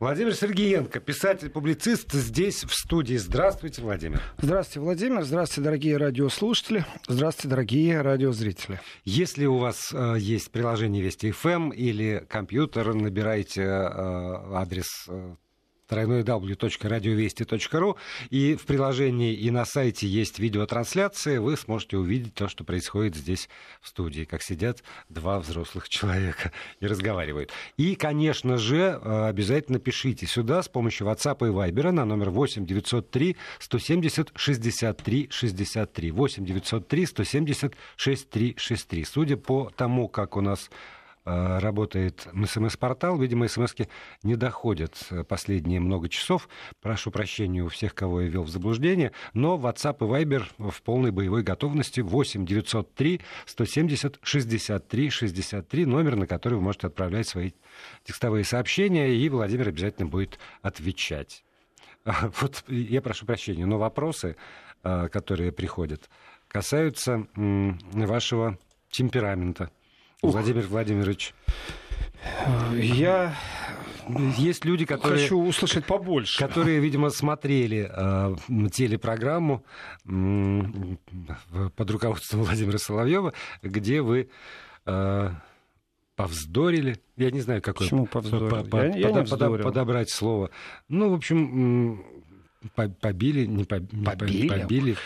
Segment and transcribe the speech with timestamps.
[0.00, 3.16] Владимир Сергеенко, писатель-публицист, здесь в студии.
[3.16, 4.22] Здравствуйте, Владимир.
[4.40, 5.24] Здравствуйте, Владимир.
[5.24, 6.84] Здравствуйте, дорогие радиослушатели.
[7.08, 8.80] Здравствуйте, дорогие радиозрители.
[9.04, 13.86] Если у вас э, есть приложение Вести ФМ эм или компьютер, набирайте э,
[14.54, 15.34] адрес э,
[15.88, 17.96] www.radiovести.ру.
[18.30, 21.40] И в приложении и на сайте есть видеотрансляция.
[21.40, 23.48] Вы сможете увидеть то, что происходит здесь
[23.80, 27.52] в студии, как сидят два взрослых человека и разговаривают.
[27.76, 32.66] И, конечно же, э, обязательно пишите сюда с помощью WhatsApp и Viber на номер 8
[32.66, 36.10] 903 170 63 63.
[36.10, 39.04] 8 903 170 63 63.
[39.04, 40.70] Судя по тому, как у нас
[41.28, 43.18] работает СМС-портал.
[43.18, 43.74] Видимо, смс
[44.22, 46.48] не доходят э, последние много часов.
[46.80, 49.12] Прошу прощения у всех, кого я ввел в заблуждение.
[49.34, 55.86] Но WhatsApp и Viber в полной боевой готовности 8 903 170 63 63.
[55.86, 57.52] Номер, на который вы можете отправлять свои
[58.04, 61.44] текстовые сообщения, и Владимир обязательно будет отвечать.
[62.40, 64.36] Вот я прошу прощения, но вопросы,
[64.82, 66.08] э, которые приходят,
[66.48, 68.58] касаются вашего
[68.90, 69.70] темперамента.
[70.22, 71.34] Владимир Владимирович.
[72.72, 73.34] Я
[74.36, 75.20] есть люди, которые...
[75.20, 76.38] Хочу услышать побольше.
[76.38, 79.64] Которые, видимо, смотрели э, телепрограмму
[80.06, 84.30] э, под руководством Владимира Соловьева, где вы
[84.86, 85.30] э,
[86.16, 86.96] повздорили.
[87.16, 87.86] Я не знаю, какое...
[87.86, 88.68] Почему повздорили?
[88.68, 90.50] По, я, я под, под, подобрать слово.
[90.88, 92.02] Ну, в общем,
[92.74, 94.04] побили, не, побили.
[94.04, 94.48] побили.
[94.48, 94.96] побили.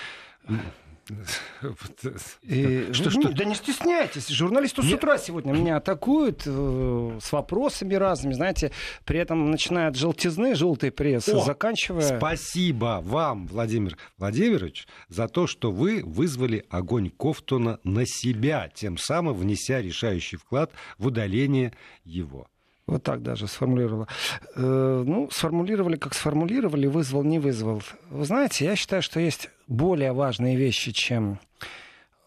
[2.42, 3.33] И, что, что?
[3.33, 8.70] Да не стесняйтесь, журналисты с утра сегодня меня атакуют э, с вопросами разными, знаете,
[9.05, 12.19] при этом начиная от желтизны, желтой прессы, О, заканчивая...
[12.19, 19.34] Спасибо вам, Владимир Владимирович, за то, что вы вызвали огонь Кофтона на себя, тем самым
[19.34, 21.72] внеся решающий вклад в удаление
[22.05, 22.47] его.
[22.93, 24.07] Вот так даже сформулировала.
[24.55, 27.83] Э, ну, сформулировали, как сформулировали, вызвал, не вызвал.
[28.11, 31.39] Вы знаете, я считаю, что есть более важные вещи, чем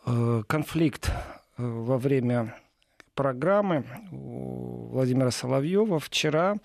[0.08, 1.12] э, конфликт э,
[1.58, 2.56] во время
[3.14, 6.56] программы у Владимира Соловьева вчера.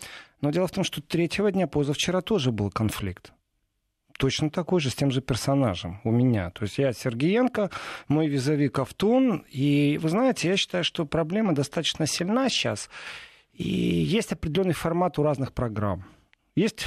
[0.40, 3.34] Но дело в том, что третьего дня позавчера тоже был конфликт
[4.20, 6.50] точно такой же, с тем же персонажем у меня.
[6.50, 7.70] То есть я Сергеенко,
[8.06, 9.46] мой визави Ковтун.
[9.48, 12.90] И вы знаете, я считаю, что проблема достаточно сильна сейчас.
[13.60, 16.04] И есть определенный формат у разных программ.
[16.56, 16.86] Есть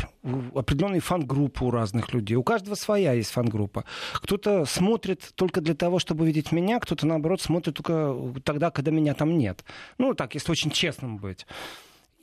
[0.56, 2.36] определенные фан-группы у разных людей.
[2.36, 3.86] У каждого своя есть фан-группа.
[4.14, 9.14] Кто-то смотрит только для того, чтобы видеть меня, кто-то, наоборот, смотрит только тогда, когда меня
[9.14, 9.64] там нет.
[10.00, 11.46] Ну, так, если очень честным быть.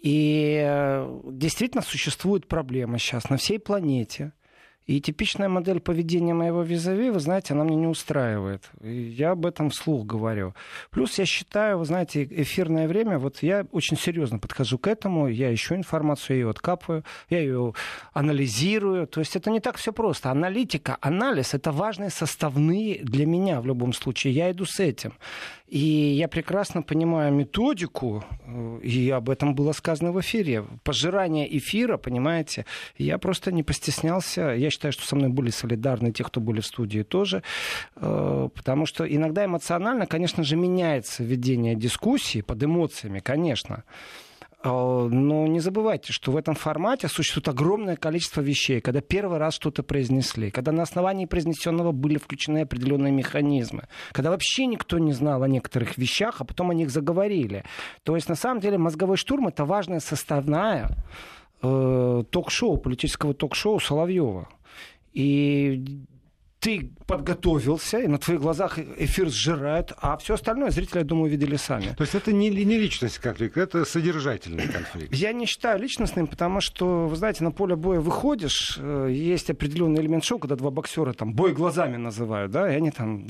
[0.02, 4.32] И э, действительно существует проблема сейчас на всей планете
[4.86, 8.70] и типичная модель поведения моего визави, вы знаете, она мне не устраивает.
[8.82, 10.54] И я об этом вслух говорю.
[10.90, 15.54] Плюс я считаю, вы знаете, эфирное время, вот я очень серьезно подхожу к этому, я
[15.54, 17.74] ищу информацию, я ее откапываю, я ее
[18.12, 19.06] анализирую.
[19.06, 20.30] То есть это не так все просто.
[20.30, 24.34] Аналитика, анализ— это важные составные для меня в любом случае.
[24.34, 25.12] Я иду с этим.
[25.70, 30.64] И я прекрасно понимаю методику, э, и об этом было сказано в эфире.
[30.82, 32.66] Пожирание эфира, понимаете,
[32.98, 34.50] я просто не постеснялся.
[34.50, 37.42] Я считаю, что со мной были солидарны те, кто были в студии тоже,
[37.96, 43.84] э, потому что иногда эмоционально, конечно же, меняется ведение дискуссии под эмоциями, конечно.
[44.62, 49.54] А, но не забывайте, что в этом формате существует огромное количество вещей, когда первый раз
[49.54, 55.42] что-то произнесли, когда на основании произнесенного были включены определенные механизмы, когда вообще никто не знал
[55.42, 57.64] о некоторых вещах, а потом о них заговорили.
[58.02, 60.90] То есть, на самом деле, мозговой штурм это важная составная
[61.62, 64.48] э, ток-шоу, политического ток-шоу Соловьева.
[65.12, 66.04] И
[66.60, 71.56] ты подготовился, и на твоих глазах эфир сжирает, а все остальное зрители, я думаю, видели
[71.56, 71.94] сами.
[71.96, 75.14] То есть это не, не личностный конфликт, это содержательный конфликт?
[75.14, 80.02] Я не считаю личностным, потому что, вы знаете, на поле боя выходишь, э, есть определенный
[80.02, 83.26] элемент шоу, когда два боксера там бой глазами называют, да, и они там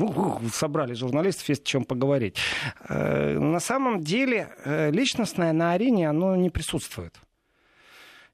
[0.53, 2.37] собрали журналистов, есть о чем поговорить.
[2.89, 7.15] Э, на самом деле э, личностное на арене, оно не присутствует.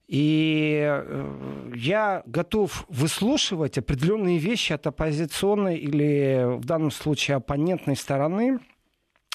[0.08, 8.60] И э, я готов выслушивать определенные вещи от оппозиционной или в данном случае оппонентной стороны,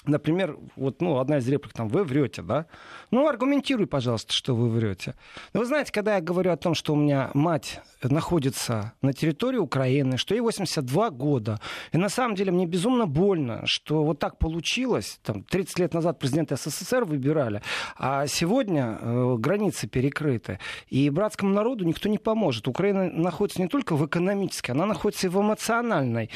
[0.04, 2.66] Например, вот, ну, одна из реплик там, вы врете, да?
[3.12, 5.14] Ну, аргументируй, пожалуйста, что вы врете.
[5.52, 9.58] Но вы знаете, когда я говорю о том, что у меня мать находится на территории
[9.58, 11.60] Украины, что ей 82 года,
[11.92, 16.18] и на самом деле мне безумно больно, что вот так получилось, там, 30 лет назад
[16.18, 17.62] президента СССР выбирали,
[17.96, 20.58] а сегодня э, границы перекрыты,
[20.88, 22.66] и братскому народу никто не поможет.
[22.66, 26.30] Украина находится не только в экономической, она находится и в эмоциональной,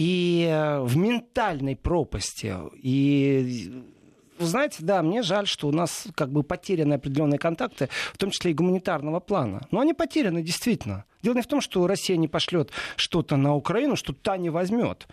[0.00, 3.84] и э, в ментальной пропасти, и
[4.38, 8.52] знаете, да, мне жаль, что у нас как бы потеряны определенные контакты, в том числе
[8.52, 9.60] и гуманитарного плана.
[9.70, 11.04] Но они потеряны действительно.
[11.22, 15.06] Дело не в том, что Россия не пошлет что-то на Украину, что та не возьмет.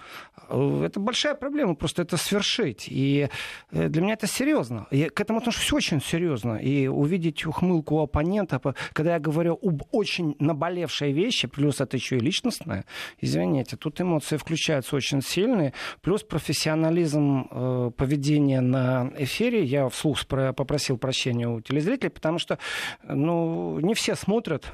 [0.49, 2.87] Э, это большая проблема, просто это свершить.
[2.87, 3.29] И
[3.71, 4.87] э, для меня это серьезно.
[4.91, 6.55] Я к этому отношусь очень серьезно.
[6.57, 8.61] И увидеть ухмылку у оппонента,
[8.93, 12.85] когда я говорю об очень наболевшей вещи, плюс это еще и личностное,
[13.19, 19.63] извините, тут эмоции включаются очень сильные, плюс профессионализм э, поведения на эфире.
[19.63, 22.57] Я вслух попросил прощения у телезрителей, потому что
[23.03, 24.73] ну, не все смотрят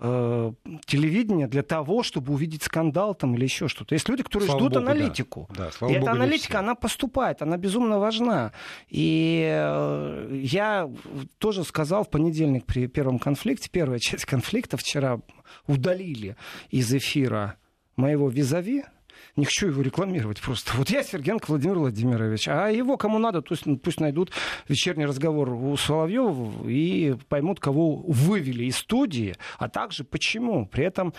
[0.00, 0.52] э,
[0.86, 3.94] телевидение для того, чтобы увидеть скандал там или еще что-то.
[3.94, 5.48] Есть люди, которые слава ждут Богу, аналитику.
[5.56, 5.70] Да.
[5.80, 8.52] Да, и эта аналитика, она поступает, она безумно важна.
[8.88, 10.90] И э, я
[11.38, 15.20] тоже сказал в понедельник при первом конфликте, первая часть конфликта вчера
[15.66, 16.36] удалили
[16.70, 17.56] из эфира
[17.96, 18.84] моего визави,
[19.38, 20.72] не хочу его рекламировать просто.
[20.76, 24.32] Вот я Сергенко Владимир Владимирович, а его кому надо, пусть, пусть найдут
[24.68, 30.66] вечерний разговор у Соловьева и поймут, кого вывели из студии, а также почему.
[30.66, 31.14] При этом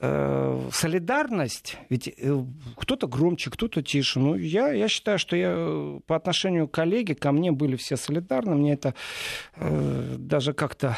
[0.00, 2.44] э, солидарность, ведь э,
[2.76, 4.18] кто-то громче, кто-то тише.
[4.18, 7.96] Ну, я, я считаю, что я э, по отношению к коллеге, ко мне были все
[7.96, 8.56] солидарны.
[8.56, 8.94] Мне это
[9.54, 10.96] э, даже как-то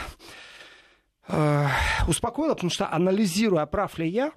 [1.29, 1.67] э,
[2.09, 4.33] успокоило, потому что анализируя, прав ли я,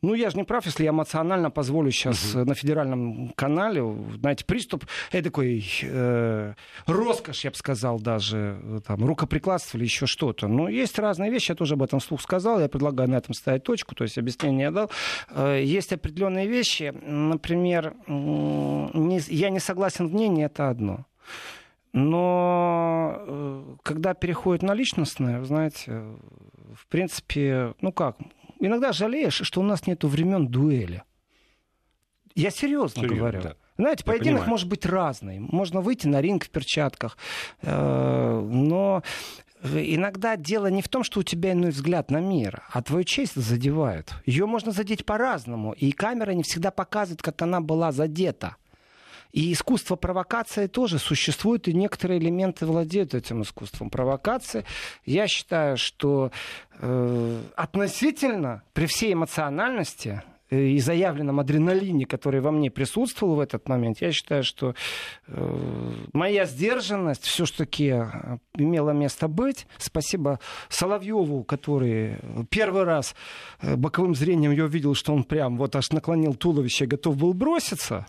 [0.00, 2.44] ну, я же не прав, если я эмоционально позволю сейчас угу.
[2.44, 3.82] на федеральном канале,
[4.20, 6.54] знаете, приступ эдакой э,
[6.86, 10.46] роскошь, я бы сказал, даже, э, там, рукоприкладство или еще что-то.
[10.46, 13.64] Но есть разные вещи, я тоже об этом вслух сказал, я предлагаю на этом ставить
[13.64, 14.90] точку, то есть объяснение я дал.
[15.30, 21.06] Э, есть определенные вещи, например, не, я не согласен в мнении, это одно.
[21.92, 26.04] Но э, когда переходит на личностное, вы знаете,
[26.74, 28.18] в принципе, ну как,
[28.58, 31.02] иногда жалеешь, что у нас нет времен дуэли.
[32.34, 33.42] Я серьезно, серьезно говорю.
[33.42, 33.56] Да.
[33.78, 34.50] Знаете, Я поединок понимаю.
[34.50, 35.38] может быть разный.
[35.38, 37.16] Можно выйти на ринг в перчатках,
[37.62, 39.02] э, но
[39.62, 43.34] иногда дело не в том, что у тебя иной взгляд на мир, а твою честь
[43.34, 44.12] задевают.
[44.26, 48.56] Ее можно задеть по-разному, и камера не всегда показывает, как она была задета.
[49.32, 54.64] И искусство провокации тоже существует, и некоторые элементы владеют этим искусством провокации.
[55.04, 56.30] Я считаю, что
[56.78, 63.68] э, относительно, при всей эмоциональности, э, и заявленном адреналине, который во мне присутствовал в этот
[63.68, 64.74] момент, я считаю, что
[65.26, 69.66] э, моя сдержанность все-таки э, имела место быть.
[69.76, 70.40] Спасибо
[70.70, 72.16] Соловьеву, который
[72.48, 73.14] первый раз
[73.60, 78.06] э, боковым зрением я увидел, что он прям вот аж наклонил туловище готов был броситься.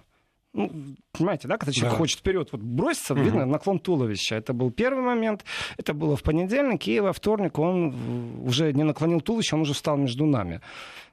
[0.54, 0.72] Ну,
[1.12, 1.98] понимаете, да, когда человек да.
[1.98, 3.22] хочет вперед вот броситься, угу.
[3.22, 4.36] видно наклон туловища.
[4.36, 5.46] Это был первый момент,
[5.78, 9.98] это было в понедельник, и во вторник он уже не наклонил туловище, он уже встал
[9.98, 10.62] между нами.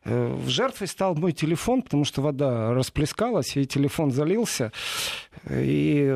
[0.05, 4.73] Э, в жертвой стал мой телефон, потому что вода расплескалась, и телефон залился.
[5.51, 6.15] И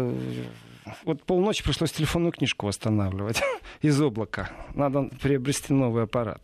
[1.04, 3.42] вот полночи пришлось телефонную книжку восстанавливать
[3.82, 4.50] из облака.
[4.74, 6.40] Надо приобрести новый аппарат.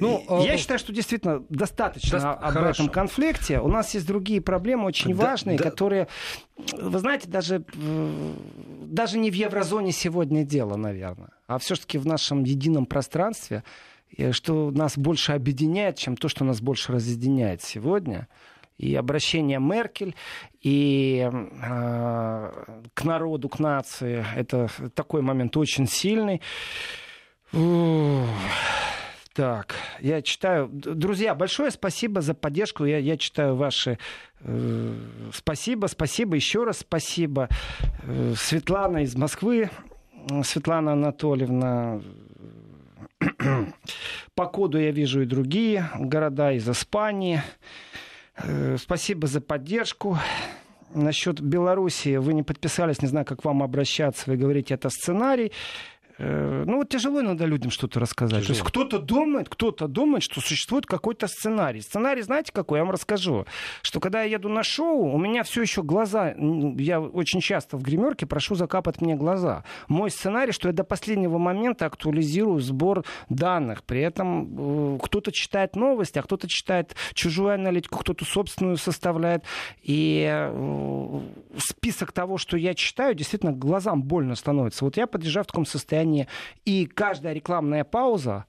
[0.00, 2.82] Ну, я э, считаю, что действительно достаточно да, об хорошо.
[2.82, 3.60] этом конфликте.
[3.60, 5.64] У нас есть другие проблемы очень да, важные, да.
[5.64, 6.08] которые,
[6.78, 12.86] вы знаете, даже, даже не в еврозоне сегодня дело, наверное, а все-таки в нашем едином
[12.86, 13.64] пространстве,
[14.30, 18.28] что нас больше объединяет, чем то, что нас больше разъединяет сегодня
[18.78, 20.14] и обращение Меркель,
[20.60, 22.50] и э,
[22.94, 24.24] к народу, к нации.
[24.36, 26.42] Это такой момент очень сильный.
[29.36, 30.70] Так, я читаю.
[30.72, 32.86] Друзья, большое спасибо за поддержку.
[32.86, 33.98] Я, я читаю ваши
[34.40, 34.94] э,
[35.30, 37.50] спасибо, спасибо, еще раз спасибо.
[38.04, 39.68] Э, Светлана из Москвы,
[40.42, 42.00] Светлана Анатольевна.
[44.34, 47.42] По коду я вижу и другие города из Испании.
[48.38, 50.16] Э, спасибо за поддержку.
[50.94, 54.30] Насчет Белоруссии вы не подписались, не знаю, как вам обращаться.
[54.30, 55.52] Вы говорите, это сценарий.
[56.18, 58.40] Э, ну вот тяжело иногда людям что-то рассказать.
[58.42, 58.46] Тяжело.
[58.46, 61.80] То есть кто-то думает, кто-то думает, что существует какой-то сценарий.
[61.80, 62.78] Сценарий, знаете какой?
[62.78, 63.46] Я вам расскажу.
[63.82, 66.34] Что когда я еду на шоу, у меня все еще глаза,
[66.78, 69.64] я очень часто в гримерке прошу закапать мне глаза.
[69.88, 73.82] Мой сценарий, что я до последнего момента актуализирую сбор данных.
[73.84, 79.44] При этом э, кто-то читает новости, а кто-то читает чужую аналитику, кто-то собственную составляет.
[79.82, 81.20] И э,
[81.58, 84.84] список того, что я читаю, действительно глазам больно становится.
[84.84, 86.28] Вот я подъезжаю в таком состоянии состоянии.
[86.64, 88.44] И каждая рекламная пауза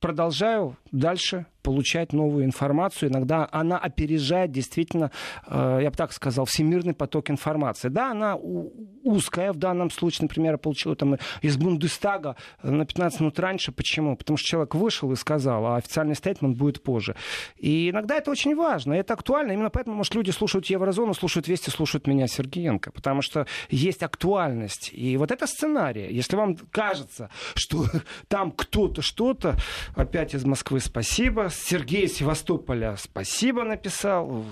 [0.00, 3.10] продолжаю дальше получать новую информацию.
[3.10, 5.10] Иногда она опережает действительно,
[5.46, 7.90] э, я бы так сказал, всемирный поток информации.
[7.90, 13.38] Да, она узкая в данном случае, например, я получил там из Бундестага на 15 минут
[13.38, 13.70] раньше.
[13.70, 14.16] Почему?
[14.16, 17.16] Потому что человек вышел и сказал, а официальный стейтмент будет позже.
[17.58, 19.52] И иногда это очень важно, это актуально.
[19.52, 22.92] Именно поэтому, может, люди слушают Еврозону, слушают Вести, слушают меня, Сергеенко.
[22.92, 24.88] Потому что есть актуальность.
[24.94, 26.08] И вот это сценарий.
[26.10, 27.84] Если вам кажется, что
[28.28, 29.56] там кто-то что-то,
[29.94, 31.50] опять из Москвы спасибо.
[31.64, 34.44] Сергей Севастополя спасибо написал.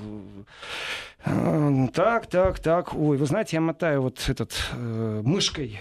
[1.92, 2.94] Так, так, так.
[2.94, 5.80] Ой, вы знаете, я мотаю вот этот э, мышкой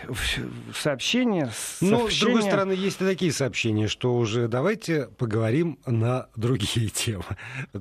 [0.74, 1.52] сообщение.
[1.82, 7.26] Но, с другой стороны, есть и такие сообщения, что уже давайте поговорим на другие темы.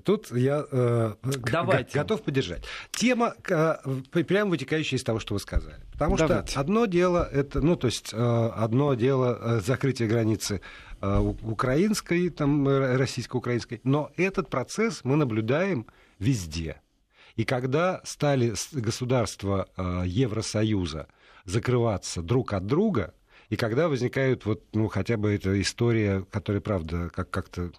[0.05, 1.99] Тут я э, давайте.
[1.99, 2.65] готов поддержать.
[2.91, 3.77] Тема, э,
[4.27, 5.77] прямо вытекающая из того, что вы сказали.
[5.93, 6.51] Потому давайте.
[6.51, 10.61] что одно дело, это, ну, то есть, э, одно дело э, закрытие границы
[11.01, 15.87] э, украинской, там, э, российско-украинской, но этот процесс мы наблюдаем
[16.19, 16.81] везде.
[17.37, 21.09] И когда стали государства э, Евросоюза
[21.45, 23.15] закрываться друг от друга,
[23.51, 27.73] и когда возникают вот, ну, хотя бы эта история, которая, правда, как- как-то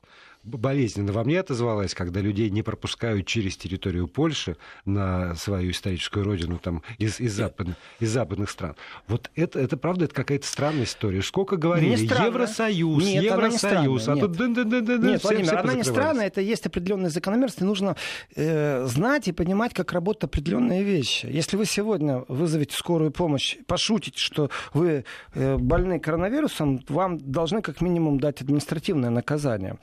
[0.45, 6.59] болезненно во мне отозвалась, когда людей не пропускают через территорию Польши на свою историческую родину
[6.59, 8.75] там, из, из, западных, из западных стран.
[9.07, 11.21] Вот это, это правда, это какая-то странная история.
[11.21, 15.57] Сколько говорили, Евросоюз, Нет, Евросоюз, а тут дын -дын -дын -дын, Нет, все, Владимир, все
[15.57, 17.63] она не странная, это есть определенные закономерности.
[17.63, 17.95] Нужно
[18.35, 21.25] э, знать и понимать, как работают определенные вещи.
[21.25, 27.81] Если вы сегодня вызовете скорую помощь, пошутите, что вы э, больны коронавирусом, вам должны как
[27.81, 29.77] минимум дать административное наказание.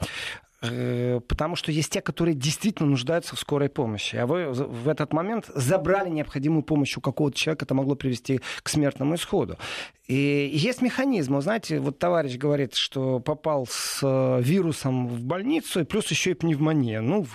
[0.63, 4.17] Э, потому что есть те, которые действительно нуждаются в скорой помощи.
[4.17, 8.69] А вы в этот момент забрали необходимую помощь у какого-то человека, это могло привести к
[8.69, 9.59] смертному исходу.
[10.07, 11.35] И есть механизм.
[11.35, 16.31] Вы знаете, вот товарищ говорит, что попал с э, вирусом в больницу, и плюс еще
[16.31, 17.01] и пневмония.
[17.01, 17.27] Ну,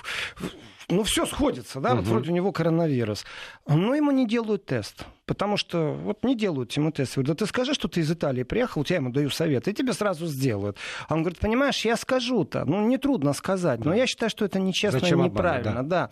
[0.88, 1.98] ну все сходится, да, угу.
[1.98, 3.26] вот вроде у него коронавирус.
[3.68, 5.06] Но ему не делают тест.
[5.28, 7.16] Потому что вот не делают ему тест.
[7.16, 9.94] Говорю, да ты скажи, что ты из Италии приехал, я ему даю совет, и тебе
[9.94, 10.78] сразу сделают.
[11.08, 12.64] А он говорит, понимаешь, я скажу-то.
[12.66, 15.72] Ну, нетрудно сказать, но я считаю, что это нечестно Зачем и неправильно.
[15.72, 15.98] Обмануть, да.
[15.98, 16.10] Да.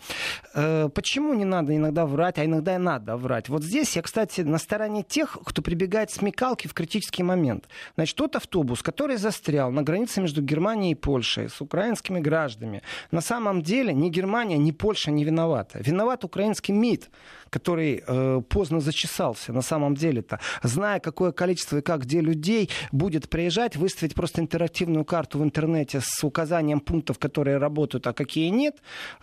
[0.54, 3.48] Э, почему не надо иногда врать, а иногда и надо врать?
[3.48, 7.68] Вот здесь я, кстати, на стороне тех, кто прибегает смекалки в критический момент.
[7.94, 13.20] Значит, тот автобус, который застрял на границе между Германией и Польшей с украинскими гражданами, на
[13.20, 15.78] самом деле ни Германия, ни Польша не виновата.
[15.78, 17.08] Виноват украинский МИД,
[17.50, 23.28] который э, поздно зачесался на самом деле-то, зная, какое количество и как где людей будет
[23.28, 28.76] приезжать, выставить просто интерактивную карту в интернете с указанием пунктов, которые работают, а какие нет,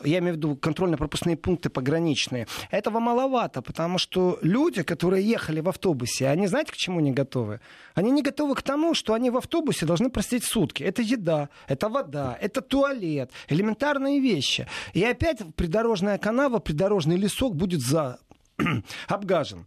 [0.03, 5.69] я имею в виду контрольно-пропускные пункты пограничные, этого маловато, потому что люди, которые ехали в
[5.69, 7.59] автобусе, они знаете, к чему не готовы?
[7.95, 10.83] Они не готовы к тому, что они в автобусе должны простить сутки.
[10.83, 14.67] Это еда, это вода, это туалет, элементарные вещи.
[14.93, 18.19] И опять придорожная канава, придорожный лесок будет за
[19.07, 19.65] обгажен.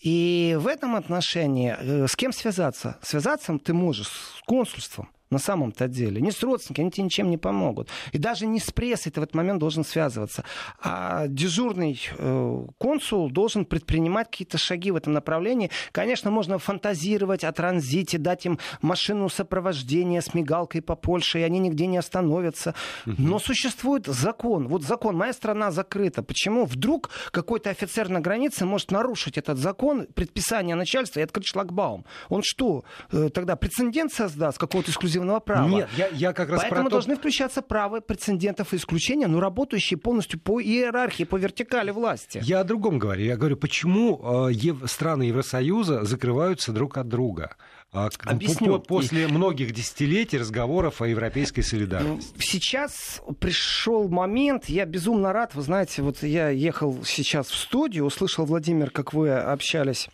[0.00, 2.98] И в этом отношении э, с кем связаться?
[3.02, 6.20] Связаться ты можешь с консульством на самом-то деле.
[6.20, 7.88] Не с родственниками, они тебе ничем не помогут.
[8.12, 10.44] И даже не с прессой ты в этот момент должен связываться.
[10.80, 15.70] А дежурный э, консул должен предпринимать какие-то шаги в этом направлении.
[15.92, 21.58] Конечно, можно фантазировать о транзите, дать им машину сопровождения с мигалкой по Польше, и они
[21.58, 22.74] нигде не остановятся.
[23.04, 24.68] Но существует закон.
[24.68, 25.16] Вот закон.
[25.16, 26.22] Моя страна закрыта.
[26.22, 32.04] Почему вдруг какой-то офицер на границе может нарушить этот закон, предписание начальства и открыть шлагбаум?
[32.28, 35.68] Он что, э, тогда прецедент создаст какого-то эксклюзивного эксклюзивного права.
[35.68, 37.20] Нет, я, я как раз Поэтому про должны то...
[37.20, 42.40] включаться права прецедентов и исключения, но работающие полностью по иерархии, по вертикали власти.
[42.42, 43.24] Я о другом говорю.
[43.24, 47.56] Я говорю, почему э, страны Евросоюза закрываются друг от друга?
[47.92, 48.78] А, Объясню.
[48.80, 52.32] После многих десятилетий разговоров о европейской солидарности.
[52.34, 58.04] Ну, сейчас пришел момент, я безумно рад, вы знаете, вот я ехал сейчас в студию,
[58.04, 60.08] услышал, Владимир, как вы общались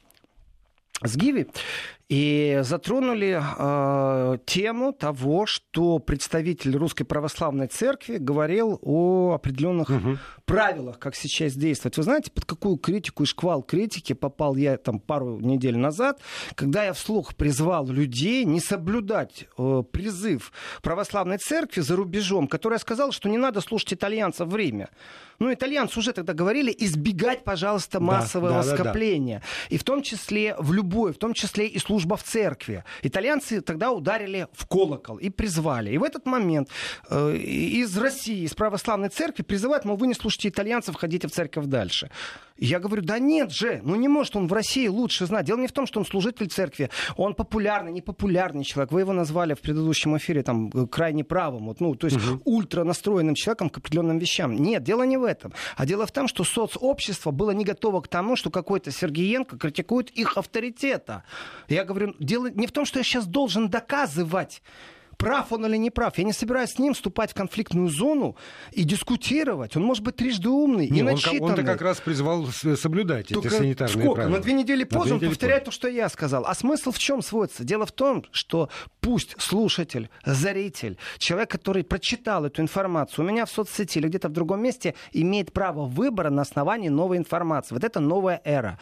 [1.03, 1.49] с Гиви,
[2.13, 10.19] и затронули э, тему того, что представитель Русской Православной Церкви говорил о определенных угу.
[10.45, 11.97] правилах, как сейчас действовать.
[11.97, 16.21] Вы знаете, под какую критику и шквал критики попал я там пару недель назад,
[16.55, 20.53] когда я вслух призвал людей не соблюдать э, призыв
[20.83, 24.91] Православной Церкви за рубежом, которая сказала, что не надо слушать итальянцев в Риме.
[25.43, 29.41] Ну, итальянцы уже тогда говорили, избегать, пожалуйста, массового да, да, скопления.
[29.41, 29.75] Да, да.
[29.75, 32.85] И в том числе в любой, в том числе и служба в церкви.
[33.03, 35.91] Итальянцы тогда ударили в колокол и призвали.
[35.91, 36.69] И в этот момент
[37.11, 41.67] э, из России, из православной церкви призывают, мол, вы не слушайте итальянцев, ходите в церковь
[41.67, 42.09] дальше.
[42.57, 45.45] Я говорю, да нет же, ну не может он в России лучше знать.
[45.45, 48.93] Дело не в том, что он служитель церкви, он популярный, непопулярный человек.
[48.93, 52.41] Вы его назвали в предыдущем эфире там крайне правым, вот, ну, то есть угу.
[52.45, 54.55] ультра настроенным человеком к определенным вещам.
[54.55, 55.32] Нет, дело не в этом.
[55.77, 60.11] А дело в том, что соцобщество было не готово к тому, что какой-то Сергеенко критикует
[60.11, 61.25] их авторитета.
[61.69, 64.63] Я говорю, дело не в том, что я сейчас должен доказывать
[65.23, 66.19] прав он или не прав.
[66.19, 68.37] Я не собираюсь с ним вступать в конфликтную зону
[68.73, 69.77] и дискутировать.
[69.77, 71.41] Он может быть трижды умный не, и начитанный.
[71.41, 74.15] Он-то как раз призвал соблюдать Только эти санитарные сколько?
[74.15, 74.37] правила.
[74.37, 76.45] На две недели позже он повторяет то, что я сказал.
[76.47, 77.65] А смысл в чем сводится?
[77.65, 78.69] Дело в том, что
[79.01, 84.33] пусть слушатель, зритель, человек, который прочитал эту информацию у меня в соцсети или где-то в
[84.33, 87.75] другом месте, имеет право выбора на основании новой информации.
[87.75, 88.79] Вот это новая эра.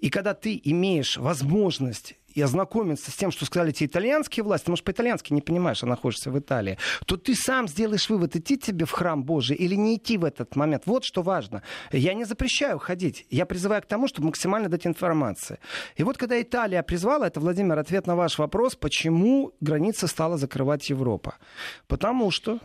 [0.00, 4.84] И когда ты имеешь возможность и ознакомиться с тем, что сказали эти итальянские власти, может,
[4.84, 8.90] по-итальянски не понимаешь, а находишься в Италии, то ты сам сделаешь вывод, идти тебе в
[8.90, 10.82] храм Божий или не идти в этот момент.
[10.86, 11.62] Вот что важно.
[11.92, 13.26] Я не запрещаю ходить.
[13.30, 15.58] Я призываю к тому, чтобы максимально дать информации.
[15.96, 20.90] И вот когда Италия призвала, это, Владимир, ответ на ваш вопрос, почему границы стала закрывать
[20.90, 21.36] Европа.
[21.86, 22.58] Потому что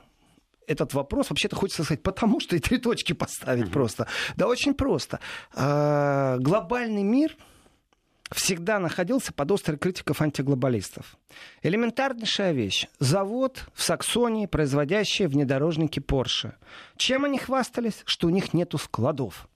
[0.67, 3.73] этот вопрос, вообще-то хочется сказать, потому что и три точки поставить mm-hmm.
[3.73, 4.07] просто.
[4.35, 5.19] Да очень просто.
[5.53, 7.35] А, глобальный мир
[8.31, 11.17] всегда находился под острой критиков антиглобалистов.
[11.63, 12.87] Элементарнейшая вещь.
[12.99, 16.53] Завод в Саксонии, производящий внедорожники Porsche.
[16.95, 18.03] Чем они хвастались?
[18.05, 19.48] Что у них нету складов.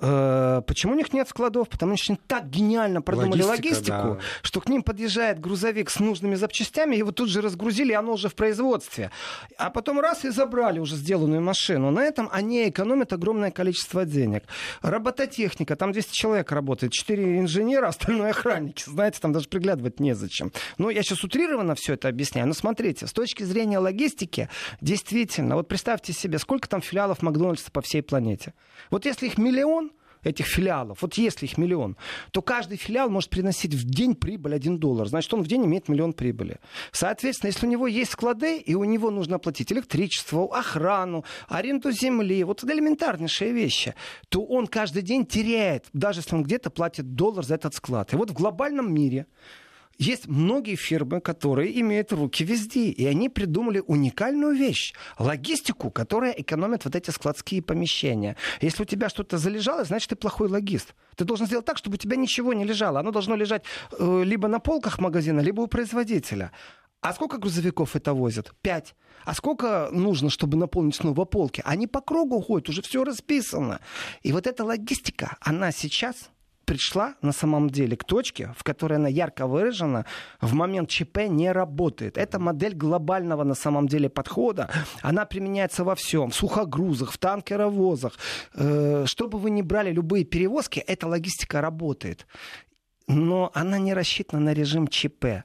[0.00, 1.68] Э, почему у них нет складов?
[1.68, 4.20] Потому что они так гениально продумали Логистика, логистику, да.
[4.42, 8.28] что к ним подъезжает грузовик с нужными запчастями, его тут же разгрузили, и оно уже
[8.28, 9.10] в производстве.
[9.56, 11.90] А потом раз и забрали уже сделанную машину.
[11.90, 14.44] На этом они экономят огромное количество денег.
[14.82, 18.84] Робототехника, там 200 человек работает, 4 инженера, остальное охранники.
[18.86, 20.52] Знаете, там даже приглядывать незачем.
[20.76, 22.48] Ну, я сейчас утрированно все это объясняю.
[22.48, 24.48] Но смотрите, с точки зрения логистики,
[24.80, 28.54] действительно, вот представьте себе, сколько там филиалов Макдональдса по всей планете.
[28.90, 29.92] Вот если их миллион,
[30.24, 31.96] этих филиалов, вот если их миллион,
[32.32, 35.06] то каждый филиал может приносить в день прибыль 1 доллар.
[35.06, 36.58] Значит, он в день имеет миллион прибыли.
[36.92, 42.44] Соответственно, если у него есть склады, и у него нужно платить электричество, охрану, аренду земли,
[42.44, 43.94] вот элементарнейшие вещи,
[44.28, 48.12] то он каждый день теряет, даже если он где-то платит доллар за этот склад.
[48.12, 49.26] И вот в глобальном мире
[49.98, 56.84] есть многие фирмы, которые имеют руки везде, и они придумали уникальную вещь— логистику, которая экономит
[56.84, 58.36] вот эти складские помещения.
[58.60, 60.94] Если у тебя что-то залежало, значит, ты плохой логист.
[61.16, 63.00] Ты должен сделать так, чтобы у тебя ничего не лежало.
[63.00, 63.64] Оно должно лежать
[63.98, 66.50] э, либо на полках магазина, либо у производителя.
[67.00, 68.54] А сколько грузовиков это возят?
[68.62, 68.94] Пять.
[69.24, 71.62] А сколько нужно, чтобы наполнить снова полки?
[71.64, 73.80] Они по кругу ходят, уже все расписано.
[74.22, 76.30] И вот эта логистика, она сейчас
[76.64, 80.04] пришла на самом деле к точке, в которой она ярко выражена,
[80.40, 82.18] в момент ЧП не работает.
[82.18, 84.70] Это модель глобального на самом деле подхода.
[85.02, 86.30] Она применяется во всем.
[86.30, 88.12] В сухогрузах, в танкеровозах.
[88.54, 92.26] Э, что бы вы ни брали, любые перевозки, эта логистика работает.
[93.06, 95.44] Но она не рассчитана на режим ЧП.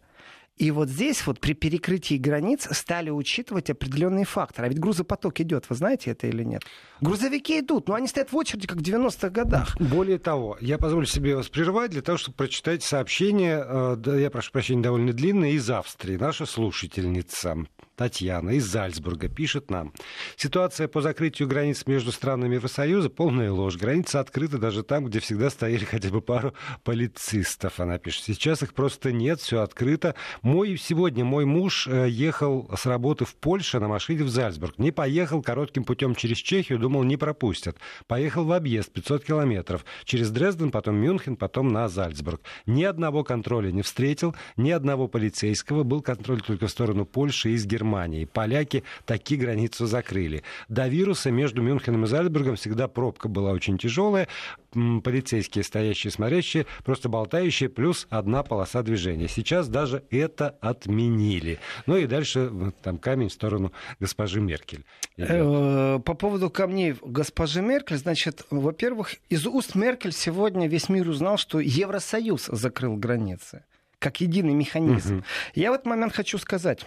[0.59, 4.67] И вот здесь вот при перекрытии границ стали учитывать определенные факторы.
[4.67, 6.63] А ведь грузопоток идет, вы знаете это или нет?
[6.99, 9.79] Грузовики идут, но они стоят в очереди, как в 90-х годах.
[9.79, 14.51] Более того, я позволю себе вас прервать для того, чтобы прочитать сообщение, э, я прошу
[14.51, 16.17] прощения, довольно длинное, из Австрии.
[16.17, 17.55] Наша слушательница
[17.99, 19.91] Татьяна из Зальцбурга пишет нам.
[20.37, 23.75] Ситуация по закрытию границ между странами Евросоюза полная ложь.
[23.75, 26.53] Граница открыта даже там, где всегда стояли хотя бы пару
[26.85, 27.77] полицистов.
[27.81, 28.23] Она пишет.
[28.23, 30.15] Сейчас их просто нет, все открыто.
[30.41, 34.77] Мой, сегодня мой муж э, ехал с работы в Польше на машине в Зальцбург.
[34.77, 37.75] Не поехал коротким путем через Чехию, думал, не пропустят.
[38.07, 39.83] Поехал в объезд 500 километров.
[40.05, 42.39] Через Дрезден, потом Мюнхен, потом на Зальцбург.
[42.65, 45.83] Ни одного контроля не встретил, ни одного полицейского.
[45.83, 48.25] Был контроль только в сторону Польши из Германии Германии.
[48.25, 50.43] Поляки такие границу закрыли.
[50.67, 54.27] До вируса между Мюнхеном и Зальцбургом всегда пробка была очень тяжелая.
[54.71, 59.27] Полицейские, стоящие, смотрящие, просто болтающие, плюс одна полоса движения.
[59.27, 61.57] Сейчас даже это отменили.
[61.87, 62.51] Ну и дальше
[62.83, 64.85] там камень в сторону госпожи Меркель.
[65.17, 71.37] Э, по поводу камней госпожи Меркель, значит, во-первых, из уст Меркель сегодня весь мир узнал,
[71.37, 73.63] что Евросоюз закрыл границы
[73.99, 75.17] как единый механизм.
[75.17, 75.23] Угу.
[75.55, 76.85] Я в этот момент хочу сказать,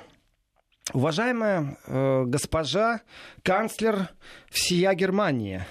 [0.93, 3.03] Уважаемая э, госпожа
[3.43, 4.09] канцлер
[4.51, 5.65] всея Германии,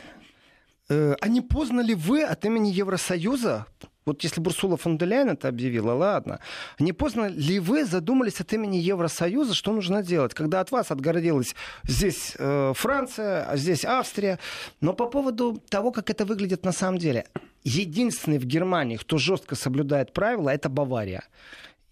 [0.90, 3.68] э, а не поздно ли вы от имени Евросоюза
[4.06, 6.40] вот если Бурсула фон де Ляйен это объявила, ладно.
[6.80, 11.56] Не поздно ли вы задумались от имени Евросоюза, что нужно делать, когда от вас отгородилась
[11.84, 14.40] здесь э, Франция, а здесь Австрия.
[14.80, 17.26] Но по поводу того, как это выглядит на самом деле.
[17.64, 21.24] единственный в Германии, кто жестко соблюдает правила, это Бавария.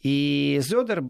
[0.01, 1.03] И Зёдер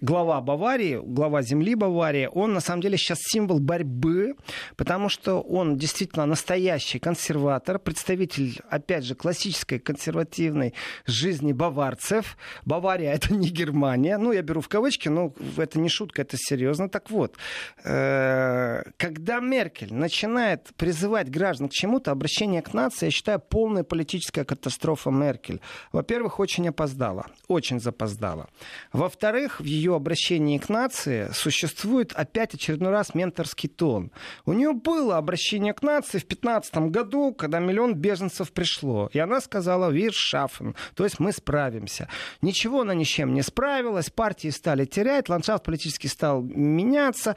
[0.00, 4.34] глава Баварии, глава земли Баварии, он на самом деле сейчас символ борьбы,
[4.76, 10.74] потому что он действительно настоящий консерватор, представитель, опять же, классической консервативной
[11.06, 12.36] жизни баварцев.
[12.64, 16.88] Бавария это не Германия, ну я беру в кавычки, но это не шутка, это серьезно.
[16.88, 17.36] Так вот,
[17.84, 24.44] э, когда Меркель начинает призывать граждан к чему-то, обращение к нации, я считаю, полная политическая
[24.44, 25.60] катастрофа Меркель.
[25.92, 28.48] Во-первых, очень опоздала, очень запоздала.
[28.92, 34.10] Во-вторых, в ее ее обращении к нации существует опять очередной раз менторский тон.
[34.44, 39.08] У нее было обращение к нации в 2015 году, когда миллион беженцев пришло.
[39.12, 42.08] И она сказала «Wir schaffen», то есть мы справимся.
[42.42, 47.36] Ничего она ни чем не справилась, партии стали терять, ландшафт политический стал меняться.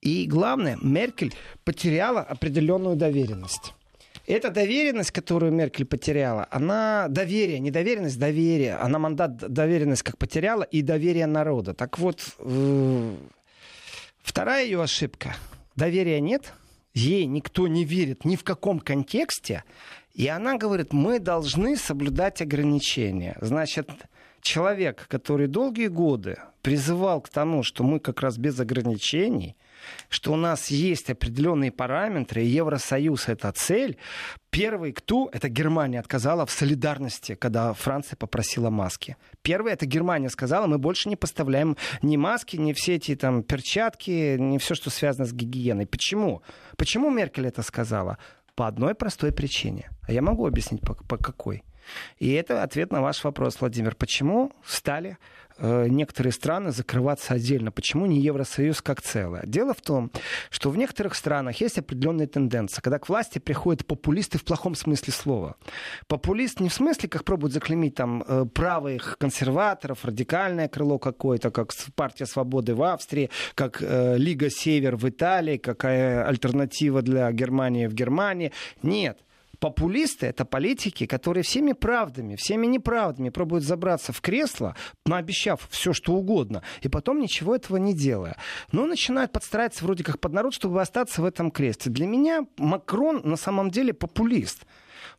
[0.00, 3.74] И главное, Меркель потеряла определенную доверенность.
[4.28, 8.74] Эта доверенность, которую Меркель потеряла, она доверие, не доверенность, доверие.
[8.74, 11.72] Она мандат доверенность как потеряла и доверие народа.
[11.72, 13.16] Так вот, э,
[14.20, 15.34] вторая ее ошибка.
[15.76, 16.52] Доверия нет,
[16.92, 19.64] ей никто не верит ни в каком контексте.
[20.12, 23.38] И она говорит, мы должны соблюдать ограничения.
[23.40, 23.88] Значит,
[24.42, 29.56] человек, который долгие годы призывал к тому, что мы как раз без ограничений–
[30.08, 33.96] что у нас есть определенные параметры, и Евросоюз— это цель.
[34.50, 35.28] Первый кто?
[35.32, 39.16] Это Германия отказала в солидарности, когда Франция попросила маски.
[39.42, 44.36] Первый это Германия сказала, мы больше не поставляем ни маски, ни все эти там перчатки,
[44.38, 45.86] ни все, что связано с гигиеной.
[45.86, 46.42] Почему?
[46.76, 48.18] Почему Меркель это сказала?
[48.54, 49.90] По одной простой причине.
[50.02, 51.62] А я могу объяснить, по, по какой.
[52.18, 53.94] И это ответ на ваш вопрос, Владимир.
[53.94, 55.18] Почему стали
[55.58, 57.72] Э, некоторые страны закрываться отдельно.
[57.72, 59.42] Почему не Евросоюз как целое?
[59.44, 60.10] Дело в том,
[60.50, 65.12] что в некоторых странах есть определенная тенденция, когда к власти приходят популисты в плохом смысле
[65.12, 65.56] слова.
[66.06, 71.72] Популист не в смысле, как пробуют заклеймить там э, правых консерваторов, радикальное крыло какое-то, как
[71.96, 77.94] партия свободы в Австрии, как э, Лига Север в Италии, какая альтернатива для Германии в
[77.94, 78.52] Германии.
[78.82, 79.18] Нет.
[79.60, 86.12] Популисты— это политики, которые всеми правдами, всеми неправдами пробуют забраться в кресло, наобещав все, что
[86.12, 88.36] угодно, и потом ничего этого не делая.
[88.70, 91.92] Но начинают подстраиваться вроде как под народ, чтобы остаться в этом кресле.
[91.92, 94.64] Для меня Макрон на самом деле популист.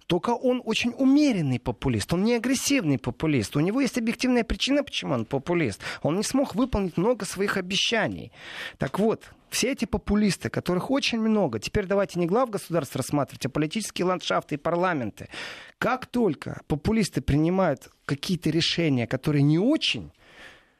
[0.10, 3.56] Только он очень умеренный популист, он не агрессивный популист.
[3.56, 5.82] У него есть объективная причина, почему он популист.
[6.02, 8.32] Он не смог выполнить много своих обещаний.
[8.80, 13.50] Так вот, все эти популисты, которых очень много, теперь давайте не глав государств рассматривать, а
[13.50, 15.30] политические ландшафты и парламенты.
[15.78, 20.12] Как только популисты принимают какие-то решения, которые не очень,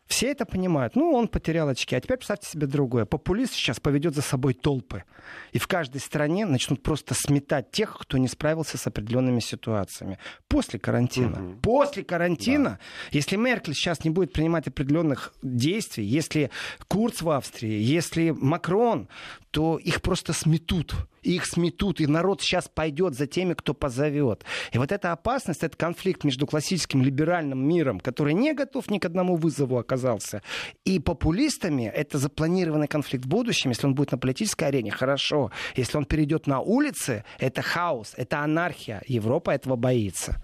[0.10, 0.96] все это понимают.
[0.96, 1.96] Ну, он потерял очки.
[1.96, 3.06] А теперь представьте себе другое.
[3.06, 5.04] Популист сейчас поведет за собой толпы.
[5.52, 10.18] И в каждой стране начнут просто сметать тех, кто не справился с определенными ситуациями.
[10.48, 11.44] После карантина.
[11.44, 11.60] Угу.
[11.62, 12.80] После карантина, да.
[13.12, 16.50] если Меркель сейчас не будет принимать определенных действий, если
[16.88, 19.08] Курц в Австрии, если Макрон,
[19.52, 20.96] то их просто сметут.
[21.22, 24.44] Их сметут, и народ сейчас пойдет за теми, кто позовет.
[24.72, 29.06] И вот эта опасность, этот конфликт между классическим либеральным миром, который не готов ни к
[29.06, 30.42] одному вызову оказался,
[30.86, 35.52] и популистами, это запланированный конфликт в будущем, если он будет на политической арене, хорошо.
[35.76, 39.02] Если он перейдет на улицы, это хаос, это анархия.
[39.08, 40.42] Европа этого боится.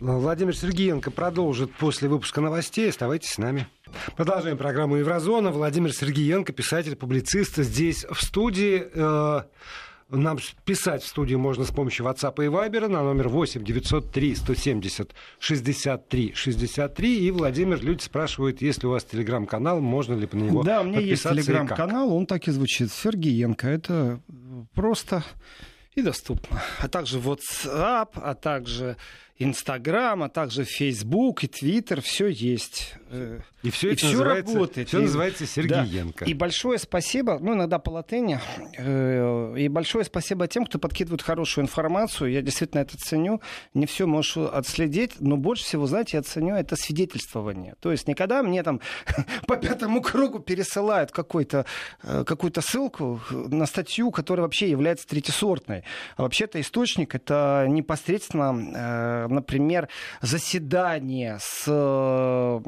[0.00, 2.90] Владимир Сергеенко продолжит после выпуска новостей.
[2.90, 3.66] Оставайтесь с нами.
[4.16, 5.50] Продолжаем программу «Еврозона».
[5.50, 8.86] Владимир Сергеенко, писатель, публицист, здесь в студии.
[8.94, 9.42] Э,
[10.10, 15.14] нам писать в студию можно с помощью WhatsApp и Viber на номер 8 903 170
[15.38, 17.26] 63 63.
[17.26, 20.84] И Владимир, люди спрашивают, есть ли у вас телеграм-канал, можно ли по него Да, у
[20.84, 22.90] меня есть телеграм-канал, он так и звучит.
[22.90, 23.68] Сергеенко.
[23.68, 24.20] Это
[24.74, 25.22] просто
[25.94, 26.60] и доступно.
[26.80, 28.96] А также WhatsApp, а также
[29.40, 32.94] Инстаграм, а также Фейсбук и Твиттер, все есть.
[33.08, 34.88] Э, и все, и это все работает.
[34.88, 36.26] Все и, называется Сергеенко.
[36.26, 36.30] Да.
[36.30, 38.38] И большое спасибо, ну, иногда по латыни,
[38.76, 42.30] э, и большое спасибо тем, кто подкидывает хорошую информацию.
[42.30, 43.40] Я действительно это ценю.
[43.72, 47.76] Не все можешь отследить, но больше всего, знаете, я ценю это свидетельствование.
[47.80, 48.82] То есть никогда мне там
[49.46, 51.64] по пятому кругу пересылают э,
[52.24, 55.84] какую-то ссылку на статью, которая вообще является третьесортной.
[56.16, 59.88] А вообще-то источник это непосредственно например,
[60.20, 62.60] заседание с э,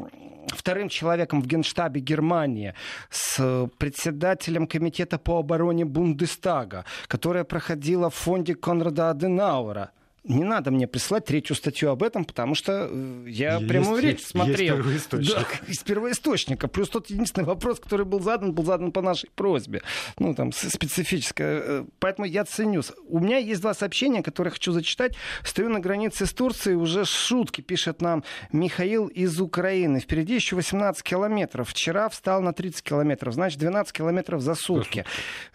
[0.48, 2.75] вторым человеком в Генштабе Германии,
[3.11, 9.90] с председателем комитета по обороне Бундестага, которое проходило в фонде Конрада Аденауэра.
[10.25, 14.25] Не надо мне присылать третью статью об этом, потому что э, я есть, прямую речь
[14.25, 14.77] смотрел.
[14.77, 15.35] Есть первоисточник.
[15.35, 16.69] Да, из первоисточника.
[16.69, 19.83] Плюс тот единственный вопрос, который был задан, был задан по нашей просьбе.
[20.19, 21.63] Ну, там, специфическое.
[21.65, 22.83] Э, поэтому я ценю.
[23.09, 25.17] У меня есть два сообщения, которые хочу зачитать.
[25.43, 29.99] Стою на границе с Турцией, уже шутки пишет нам Михаил из Украины.
[29.99, 31.71] Впереди еще 18 километров.
[31.71, 33.35] Вчера встал на 30 километров.
[33.35, 35.05] Значит, 12 километров за сутки.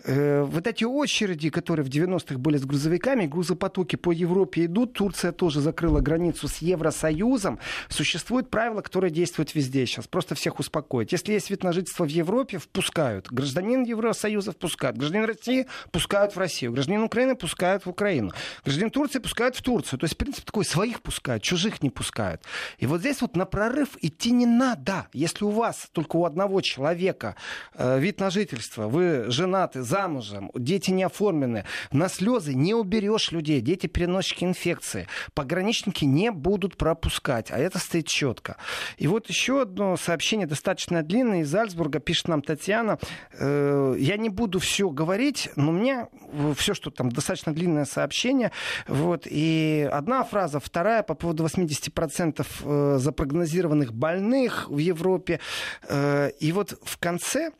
[0.03, 4.93] Э, вот эти очереди, которые в 90-х были с грузовиками, грузопотоки по Европе идут.
[4.93, 7.59] Турция тоже закрыла границу с Евросоюзом.
[7.89, 10.07] Существует правило, которое действует везде сейчас.
[10.07, 11.11] Просто всех успокоить.
[11.11, 13.27] Если есть вид на жительство в Европе, впускают.
[13.31, 14.97] Гражданин Евросоюза впускают.
[14.97, 16.71] Гражданин России пускают в Россию.
[16.73, 18.31] Гражданин Украины пускают в Украину.
[18.63, 19.99] Гражданин Турции пускают в Турцию.
[19.99, 22.41] То есть, в принципе, такой своих пускают, чужих не пускают.
[22.77, 25.07] И вот здесь вот на прорыв идти не надо.
[25.13, 27.35] Если у вас только у одного человека
[27.73, 33.61] э, вид на жительство, вы женаты, замужем, дети не оформлены, на слезы не уберешь людей,
[33.61, 35.07] дети переносчики инфекции.
[35.33, 38.57] Пограничники не будут пропускать, а это стоит четко.
[38.97, 42.99] И вот еще одно сообщение достаточно длинное из Альцбурга, пишет нам Татьяна.
[43.33, 46.07] Э, я не буду все говорить, но мне
[46.55, 48.51] все, что там достаточно длинное сообщение.
[48.87, 55.39] Вот, и одна фраза, вторая по поводу 80% э, запрогнозированных больных в Европе.
[55.87, 57.51] Э, и вот в конце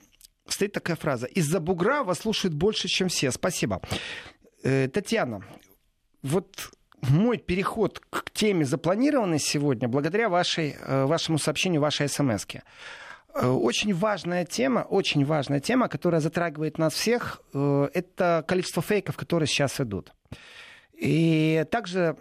[0.48, 1.26] стоит такая фраза.
[1.28, 3.32] Из-за бугра вас слушают больше, чем все.
[3.32, 3.82] Спасибо.
[4.64, 5.44] Татьяна,
[6.24, 12.62] вот мой переход к теме запланированной сегодня благодаря вашей, э, вашему сообщению, вашей смс -ке.
[13.34, 19.16] Э, очень важная тема, очень важная тема, которая затрагивает нас всех, э, это количество фейков,
[19.16, 20.14] которые сейчас идут.
[20.98, 22.16] И также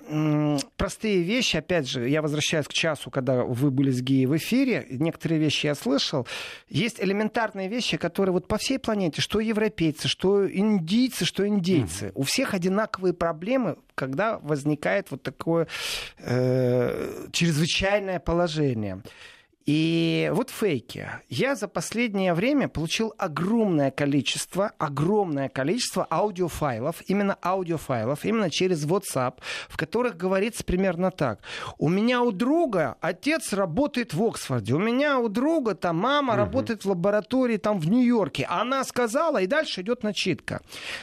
[0.76, 4.86] простые вещи, опять же, я возвращаюсь к часу, когда вы были с Гией в эфире,
[4.90, 6.26] некоторые вещи я слышал.
[6.68, 12.12] Есть элементарные вещи, которые вот по всей планете, что европейцы, что индийцы, что индейцы, mm-hmm.
[12.14, 15.68] у всех одинаковые проблемы, когда возникает вот такое
[16.18, 19.02] э, чрезвычайное положение.
[19.66, 21.09] И вот фейки.
[21.29, 29.35] Я за последнее время получил огромное количество, огромное количество аудиофайлов, именно аудиофайлов, именно через WhatsApp,
[29.68, 31.40] в которых говорится примерно так.
[31.79, 36.38] У меня у друга отец работает в Оксфорде, у меня у друга там мама угу.
[36.42, 38.46] работает в лаборатории там в Нью-Йорке.
[38.48, 40.61] Она сказала, и дальше идет начитка.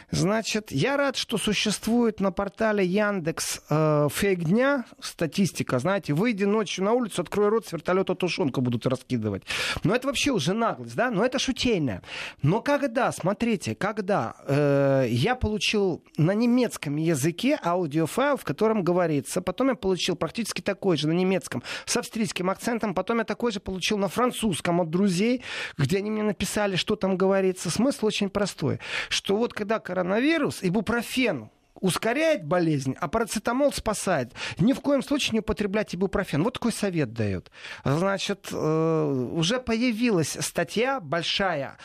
[0.09, 6.85] Значит, я рад, что существует на портале Яндекс э, фейк дня, статистика, знаете, выйди ночью
[6.85, 9.43] на улицу, открой рот, с вертолета тушенку ребенка будут раскидывать.
[9.83, 11.11] Но это вообще уже наглость, да?
[11.11, 12.01] Но это шутейное.
[12.41, 19.69] Но когда, смотрите, когда э, я получил на немецком языке аудиофайл, в котором говорится, потом
[19.69, 23.97] я получил практически такой же на немецком с австрийским акцентом, потом я такой же получил
[23.97, 25.41] на французском от друзей,
[25.77, 27.69] где они мне написали, что там говорится.
[27.69, 31.49] Смысл очень простой, что вот когда коронавирус, ибупрофен
[31.83, 34.31] ускоряет болезнь, а парацетамол спасает.
[34.57, 36.41] Ни в коем случае не употреблять ибупрофен.
[36.41, 37.51] Вот такой совет дает.
[37.83, 41.77] Значит, э, уже появилась статья большая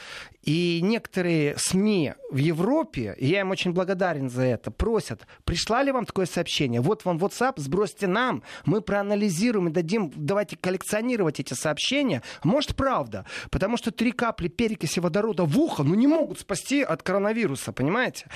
[0.49, 5.93] и некоторые СМИ в Европе, и я им очень благодарен за это, просят, пришла ли
[5.93, 6.81] вам такое сообщение?
[6.81, 12.23] Вот вам WhatsApp, сбросьте нам, мы проанализируем и дадим, давайте коллекционировать эти сообщения.
[12.45, 17.03] Может, правда, потому что три капли перекиси водорода в ухо, ну, не могут спасти от
[17.03, 18.27] коронавируса, понимаете?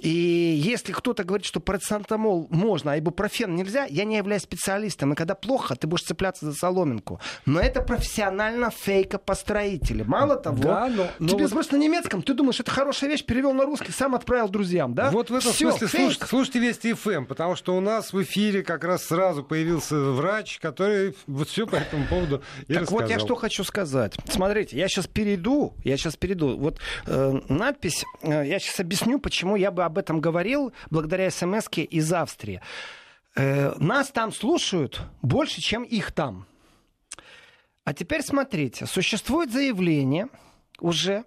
[0.00, 5.16] И если кто-то говорит, что парацетамол можно, а ибупрофен нельзя, я не являюсь специалистом, и
[5.16, 7.18] когда плохо, ты будешь цепляться за соломинку.
[7.46, 10.02] Но это профессионально фейкопостроители.
[10.02, 11.72] Мало того, да, но, но тебе вот...
[11.72, 15.10] на немецком, ты думаешь, это хорошая вещь, перевел на русский, сам отправил друзьям, да?
[15.10, 18.62] Вот в этом Всё, смысле слушайте, слушайте Вести ФМ, потому что у нас в эфире
[18.62, 23.00] как раз сразу появился врач, который вот все по этому поводу и Так рассказал.
[23.00, 24.14] вот я что хочу сказать.
[24.28, 26.58] Смотрите, я сейчас перейду, я сейчас перейду.
[26.58, 31.68] Вот э, надпись, э, я сейчас объясню, почему я бы об этом говорил благодаря смс
[31.74, 32.60] из Австрии.
[33.36, 36.46] Э, нас там слушают больше, чем их там.
[37.84, 40.28] А теперь смотрите, существует заявление
[40.80, 41.24] уже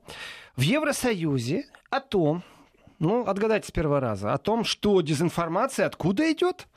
[0.56, 2.44] в Евросоюзе о том,
[3.00, 6.68] ну, отгадайте с первого раза, о том, что дезинформация откуда идет?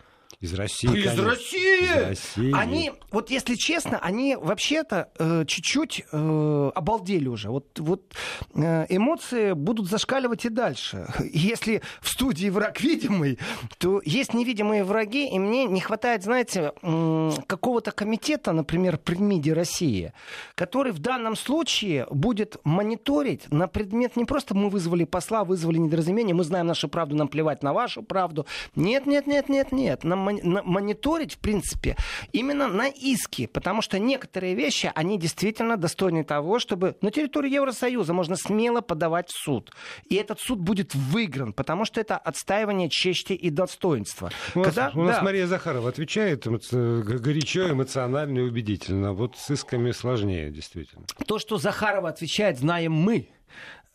[0.45, 0.91] Из России.
[0.91, 1.85] Из России!
[1.85, 2.53] Из России!
[2.55, 7.49] Они, вот если честно, они вообще-то э, чуть-чуть э, обалдели уже.
[7.49, 8.13] Вот, вот
[8.55, 11.07] э, эмоции будут зашкаливать и дальше.
[11.33, 13.39] Если в студии враг видимый,
[13.79, 19.55] то есть невидимые враги, и мне не хватает, знаете, э, какого-то комитета, например, при МИДе
[19.55, 20.13] России,
[20.57, 26.35] который в данном случае будет мониторить на предмет не просто мы вызвали посла, вызвали недоразумение,
[26.35, 28.45] мы знаем нашу правду, нам плевать на вашу правду.
[28.77, 30.05] Нет, нет, нет, нет, нет.
[30.05, 31.97] Нам мониторить, в принципе,
[32.33, 38.13] именно на иски, потому что некоторые вещи, они действительно достойны того, чтобы на территории Евросоюза
[38.13, 39.73] можно смело подавать в суд.
[40.09, 44.31] И этот суд будет выигран, потому что это отстаивание чести и достоинства.
[44.55, 45.23] У нас, Когда, у нас да.
[45.23, 49.13] Мария Захарова отвечает горячо, эмоционально и убедительно.
[49.13, 51.05] Вот с исками сложнее, действительно.
[51.27, 53.29] То, что Захарова отвечает, знаем мы.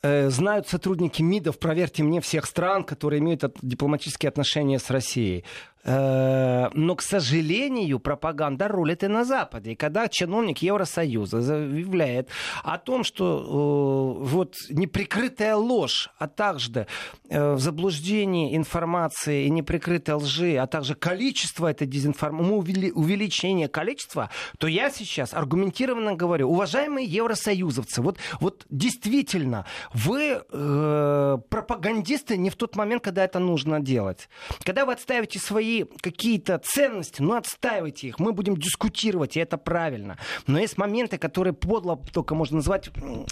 [0.02, 5.44] Э, знают сотрудники МИДов, проверьте мне, всех стран, которые имеют дипломатические отношения с Россией.
[5.86, 9.72] Э, но, к сожалению, пропаганда рулит и на Западе.
[9.72, 12.30] И когда чиновник Евросоюза заявляет
[12.64, 16.88] о том, что э, вот неприкрытая ложь, а также
[17.30, 24.90] э, заблуждение информации и неприкрытая лжи, а также количество этой дезинформации, увеличение количества, то я
[24.90, 33.02] сейчас аргументированно говорю, уважаемые евросоюзовцы, вот, вот действительно, вы э, пропагандисты не в тот момент,
[33.04, 34.28] когда это нужно делать.
[34.66, 39.58] Когда вы отставите свои свои какие-то ценности, ну отстаивайте их, мы будем дискутировать, и это
[39.58, 40.18] правильно.
[40.48, 42.90] Но есть моменты, которые подло только можно назвать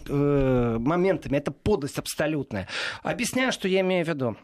[0.08, 2.67] э, моментами, это подлость абсолютная.
[3.04, 4.38] Объясняю, что я имею в виду.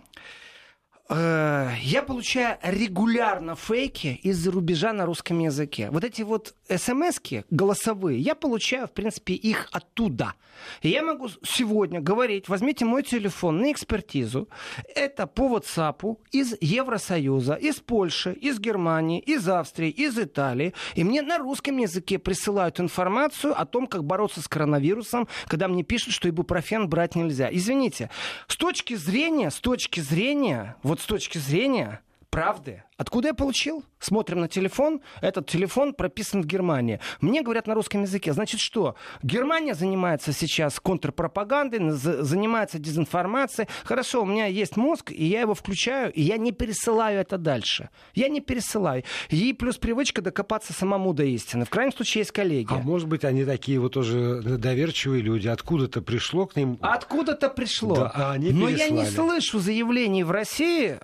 [1.09, 5.89] Э, я получаю регулярно фейки из-за рубежа на русском языке.
[5.91, 10.33] Вот эти вот смс голосовые, я получаю, в принципе, их оттуда.
[10.81, 14.49] И я могу сегодня говорить, возьмите мой телефон на экспертизу.
[14.95, 20.73] Это по WhatsApp из Евросоюза, из Польши, из Германии, из Австрии, из Италии.
[20.95, 25.83] И мне на русском языке присылают информацию о том, как бороться с коронавирусом, когда мне
[25.83, 27.49] пишут, что ибупрофен брать нельзя.
[27.51, 28.09] Извините,
[28.47, 32.01] с точки зрения, с точки зрения, вот с точки зрения
[32.33, 32.83] правды.
[32.97, 33.83] Откуда я получил?
[33.99, 35.01] Смотрим на телефон.
[35.21, 36.99] Этот телефон прописан в Германии.
[37.21, 38.33] Мне говорят на русском языке.
[38.33, 38.95] Значит, что?
[39.23, 43.67] Германия занимается сейчас контрпропагандой, занимается дезинформацией.
[43.83, 47.89] Хорошо, у меня есть мозг, и я его включаю, и я не пересылаю это дальше.
[48.13, 49.03] Я не пересылаю.
[49.29, 51.65] И плюс привычка докопаться самому до истины.
[51.65, 52.67] В крайнем случае есть коллеги.
[52.71, 55.47] А может быть, они такие вот тоже доверчивые люди.
[55.47, 56.77] Откуда-то пришло к ним?
[56.81, 57.95] Откуда-то пришло.
[57.95, 60.99] Да, а они Но я не слышу заявлений в России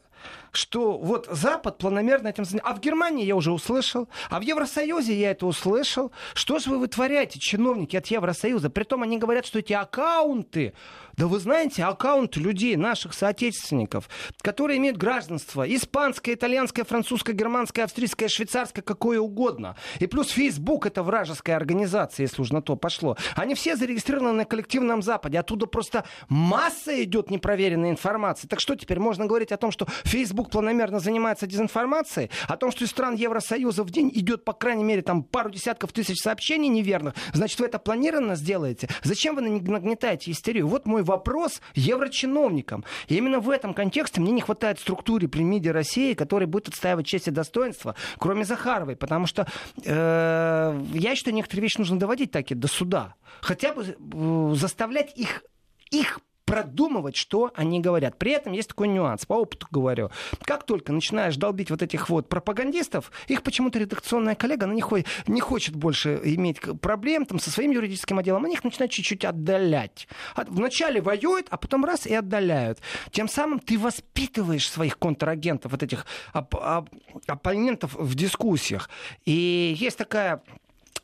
[0.51, 2.71] что вот Запад планомерно этим занимается.
[2.71, 6.12] А в Германии я уже услышал, а в Евросоюзе я это услышал.
[6.33, 8.69] Что же вы вытворяете, чиновники от Евросоюза?
[8.69, 10.73] Притом они говорят, что эти аккаунты
[11.19, 14.10] да вы знаете, аккаунт людей, наших соотечественников,
[14.41, 19.75] которые имеют гражданство испанское, итальянское, французское, германское, австрийское, швейцарское, какое угодно.
[19.99, 23.17] И плюс Facebook это вражеская организация, если уж на то пошло.
[23.36, 25.39] Они все зарегистрированы на коллективном Западе.
[25.39, 28.47] Оттуда просто масса идет непроверенной информации.
[28.47, 32.86] Так что теперь можно говорить о том, что Facebook планомерно занимается дезинформацией, о том, что
[32.86, 37.13] из стран Евросоюза в день идет, по крайней мере, там пару десятков тысяч сообщений неверных.
[37.34, 38.88] Значит, вы это планированно сделаете?
[39.03, 40.65] Зачем вы нагнетаете истерию?
[40.69, 42.86] Вот мой вопрос еврочиновникам.
[43.08, 47.08] И именно в этом контексте мне не хватает структуры при МИДе России, которая будет отстаивать
[47.08, 48.95] честь и достоинство, кроме Захаровой.
[48.95, 49.48] Потому что
[49.84, 53.15] э, я считаю, некоторые вещи нужно доводить таки до суда.
[53.41, 55.43] Хотя бы э, заставлять их
[55.91, 58.17] их продумывать, что они говорят.
[58.17, 60.09] При этом есть такой нюанс, по опыту говорю.
[60.43, 65.07] Как только начинаешь долбить вот этих вот пропагандистов, их почему-то редакционная коллега, она не, хочет,
[65.27, 70.07] не хочет больше иметь проблем там, со своим юридическим отделом, они их начинают чуть-чуть отдалять.
[70.47, 72.79] Вначале воюют, а потом раз и отдаляют.
[73.12, 76.89] Тем самым ты воспитываешь своих контрагентов, вот этих оп- оп-
[77.27, 78.89] оппонентов в дискуссиях.
[79.25, 80.41] И есть такая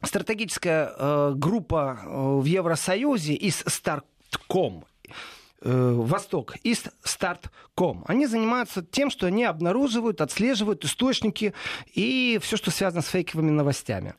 [0.01, 4.05] стратегическая э, группа э, в Евросоюзе из Стартком
[4.35, 4.94] Э,
[5.65, 6.91] Восток, East
[8.05, 11.53] Они занимаются тем, что они обнаруживают, отслеживают источники
[11.93, 14.13] и все, что связано с фейковыми новостями.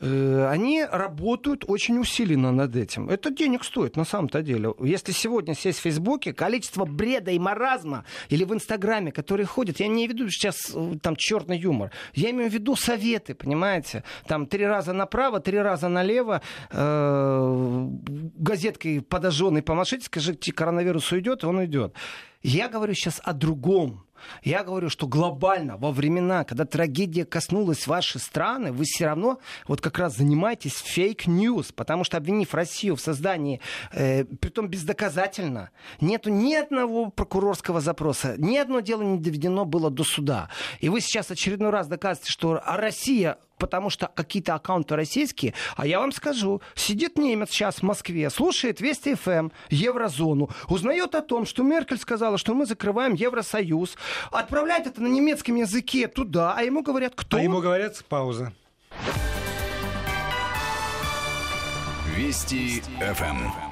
[0.00, 3.08] Э, они работают очень усиленно над этим.
[3.08, 4.72] Это денег стоит на самом-то деле.
[4.80, 9.88] Если сегодня сесть в Фейсбуке, количество бреда и маразма или в Инстаграме, которые ходят, я
[9.88, 14.04] не веду сейчас э, там черный юмор, я имею в виду советы, понимаете?
[14.26, 17.88] Там три раза направо, три раза налево, э,
[18.36, 21.94] газеткой подожженной помашите, скажите, коронавирус уйдет, он уйдет.
[22.42, 24.04] Я говорю сейчас о другом.
[24.42, 29.80] Я говорю, что глобально во времена, когда трагедия коснулась вашей страны, вы все равно вот
[29.80, 33.60] как раз занимаетесь фейк-ньюс, потому что обвинив Россию в создании,
[33.92, 40.04] э, притом бездоказательно, нету ни одного прокурорского запроса, ни одно дело не доведено было до
[40.04, 40.48] суда.
[40.80, 45.54] И вы сейчас очередной раз доказываете, что Россия потому что какие-то аккаунты российские.
[45.76, 51.14] А я вам скажу, сидит немец сейчас в Москве, слушает Вести ФМ, эм, Еврозону, узнает
[51.14, 53.96] о том, что Меркель сказала, что мы закрываем Евросоюз,
[54.30, 57.36] отправляет это на немецком языке туда, а ему говорят, кто?
[57.36, 58.52] А ему говорят, пауза.
[62.16, 63.67] Вести ФМ.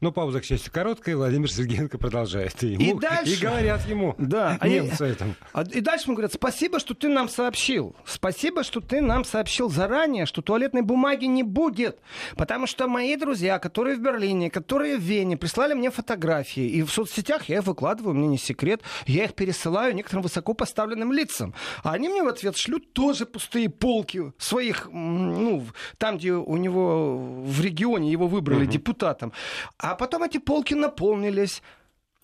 [0.00, 2.62] Но пауза, к счастью, короткая, и Владимир Сергеенко продолжает.
[2.62, 5.36] И, ему, и, дальше, и говорят ему, да, немцы они, этом.
[5.52, 7.94] А, и дальше ему говорят, спасибо, что ты нам сообщил.
[8.06, 11.98] Спасибо, что ты нам сообщил заранее, что туалетной бумаги не будет.
[12.34, 16.66] Потому что мои друзья, которые в Берлине, которые в Вене, прислали мне фотографии.
[16.66, 18.80] И в соцсетях я их выкладываю, мне не секрет.
[19.06, 21.54] Я их пересылаю некоторым высокопоставленным лицам.
[21.82, 25.66] А они мне в ответ шлют тоже пустые полки своих, ну,
[25.98, 28.70] там, где у него в регионе его выбрали угу.
[28.70, 29.32] депутатом.
[29.76, 31.62] А потом эти полки наполнились.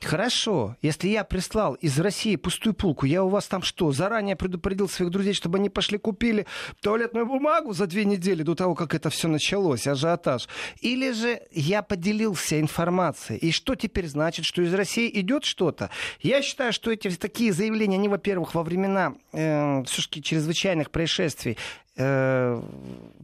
[0.02, 4.90] Хорошо, если я прислал из России пустую пулку, я у вас там что, заранее предупредил
[4.90, 6.46] своих друзей, чтобы они пошли купили
[6.82, 10.48] туалетную бумагу за две недели до того, как это все началось, ажиотаж?
[10.82, 15.88] Или же я поделился информацией, и что теперь значит, что из России идет что-то?
[16.20, 21.56] Я считаю, что эти такие заявления, они, во-первых, во времена э, все-таки чрезвычайных происшествий,
[21.96, 22.62] э,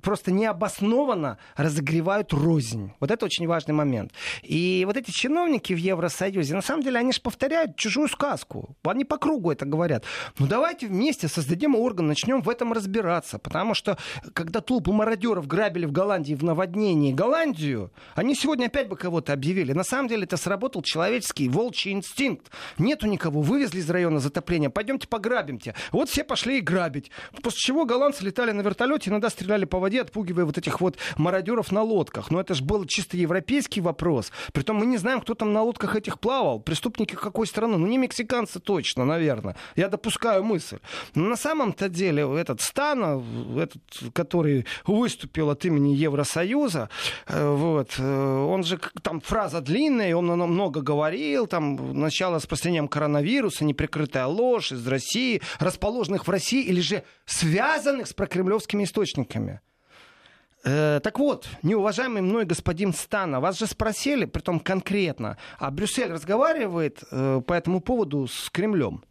[0.02, 2.92] просто необоснованно разогревают рознь.
[3.00, 4.12] Вот это очень важный момент.
[4.42, 8.76] И вот эти чиновники в Евросоюзе, на самом деле, они же повторяют чужую сказку.
[8.84, 10.04] Они по кругу это говорят.
[10.38, 13.38] Ну давайте вместе создадим орган, начнем в этом разбираться.
[13.38, 13.98] Потому что,
[14.32, 19.72] когда толпы мародеров грабили в Голландии в наводнении Голландию, они сегодня опять бы кого-то объявили.
[19.72, 22.50] На самом деле это сработал человеческий волчий инстинкт.
[22.78, 25.74] Нету никого, вывезли из района затопления, пойдемте пограбимте.
[25.90, 27.10] Вот все пошли и грабить.
[27.42, 31.72] После чего голландцы летали на вертолете, иногда стреляли по воде, отпугивая вот этих вот мародеров
[31.72, 32.30] на лодках.
[32.30, 34.32] Но это же был чисто европейский вопрос.
[34.52, 36.60] Притом мы не знаем, кто там на лодках этих плавал.
[36.60, 37.76] Преступники какой страны?
[37.76, 39.56] Ну, не мексиканцы точно, наверное.
[39.76, 40.78] Я допускаю мысль.
[41.14, 43.22] Но на самом-то деле этот Стана,
[43.58, 43.82] этот,
[44.12, 46.88] который выступил от имени Евросоюза,
[47.26, 52.88] э, вот, э, он же там фраза длинная, он много говорил, там начало с распространением
[52.88, 58.12] коронавируса, неприкрытая ложь из России, расположенных в России или же связанных с
[58.52, 59.60] прокремлевскими источниками.
[60.64, 67.02] Э, так вот, неуважаемый мной господин Стана, вас же спросили, притом конкретно, а Брюссель разговаривает
[67.10, 69.02] э, по этому поводу с Кремлем?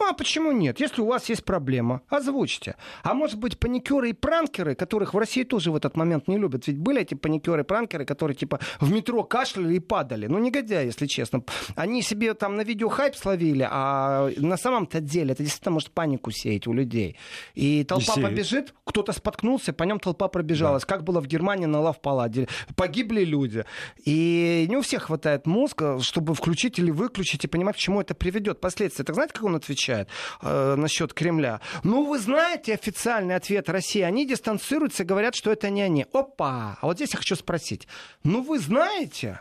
[0.00, 0.80] Ну, а почему нет?
[0.80, 2.76] Если у вас есть проблема, озвучьте.
[3.02, 6.66] А может быть, паникеры и пранкеры, которых в России тоже в этот момент не любят.
[6.66, 10.26] Ведь были эти паникеры и пранкеры, которые типа в метро кашляли и падали.
[10.26, 11.44] Ну, негодяи, если честно.
[11.76, 16.30] Они себе там на видео хайп словили, а на самом-то деле это действительно может панику
[16.30, 17.18] сеять у людей.
[17.54, 20.84] И толпа и побежит, кто-то споткнулся, по нем толпа пробежалась.
[20.84, 20.88] Да.
[20.88, 22.48] Как было в Германии на Лавпаладе.
[22.74, 23.66] Погибли люди.
[24.06, 28.14] И не у всех хватает мозга, чтобы включить или выключить и понимать, к чему это
[28.14, 28.62] приведет.
[28.62, 29.04] Последствия.
[29.04, 29.89] Так знаете, как он отвечает?
[29.90, 30.08] Отвечает
[30.42, 31.60] э, насчет Кремля.
[31.82, 34.02] Ну, вы знаете официальный ответ России.
[34.02, 36.06] Они дистанцируются, говорят, что это не они.
[36.12, 36.78] Опа!
[36.80, 37.88] А вот здесь я хочу спросить.
[38.24, 39.40] Ну, вы знаете?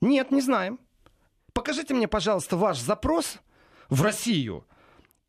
[0.00, 0.78] Нет, не знаем.
[1.52, 3.38] Покажите мне, пожалуйста, ваш запрос
[3.88, 4.64] в Россию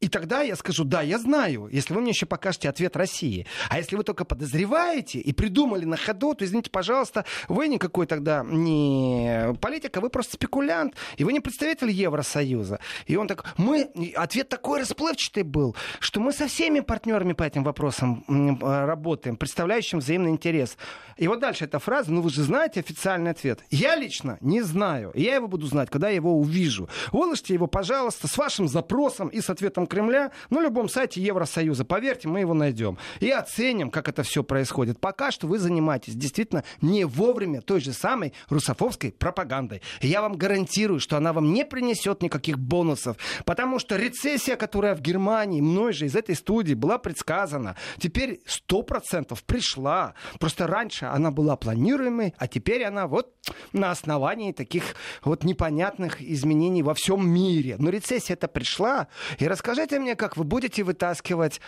[0.06, 3.48] и тогда я скажу, да, я знаю, если вы мне еще покажете ответ России.
[3.70, 8.44] А если вы только подозреваете и придумали на ходу, то, извините, пожалуйста, вы никакой тогда
[8.48, 12.80] не политик, а вы просто спекулянт, и вы не представитель Евросоюза.
[13.08, 17.64] И он так, мы, ответ такой расплывчатый был, что мы со всеми партнерами по этим
[17.64, 18.24] вопросам
[18.62, 20.78] работаем, представляющим взаимный интерес.
[21.18, 23.62] И вот дальше эта фраза, ну вы же знаете официальный ответ.
[23.72, 26.90] Я лично не знаю, я его буду знать, когда я его увижу.
[27.12, 31.86] Выложите его, пожалуйста, с вашим запросом и с ответом Кремля, на любом сайте Евросоюза.
[31.86, 32.98] Поверьте, мы его найдем.
[33.22, 35.00] И оценим, как это все происходит.
[35.00, 39.82] Пока что вы занимаетесь действительно не вовремя той же самой русофобской пропагандой.
[40.02, 43.16] Я вам гарантирую, что она вам не принесет никаких бонусов.
[43.46, 48.82] Потому что рецессия, которая в Германии мной же из этой студии была предсказана, теперь сто
[48.82, 50.14] процентов пришла.
[50.42, 53.34] Просто раньше она была планируемой, а теперь она вот
[53.72, 54.84] на основании таких
[55.24, 57.78] вот непонятных изменений во всем мире.
[57.80, 59.08] Но рецессия это пришла.
[59.40, 59.48] И
[59.86, 61.62] расскажите Скажите мне, как вы будете вытаскивать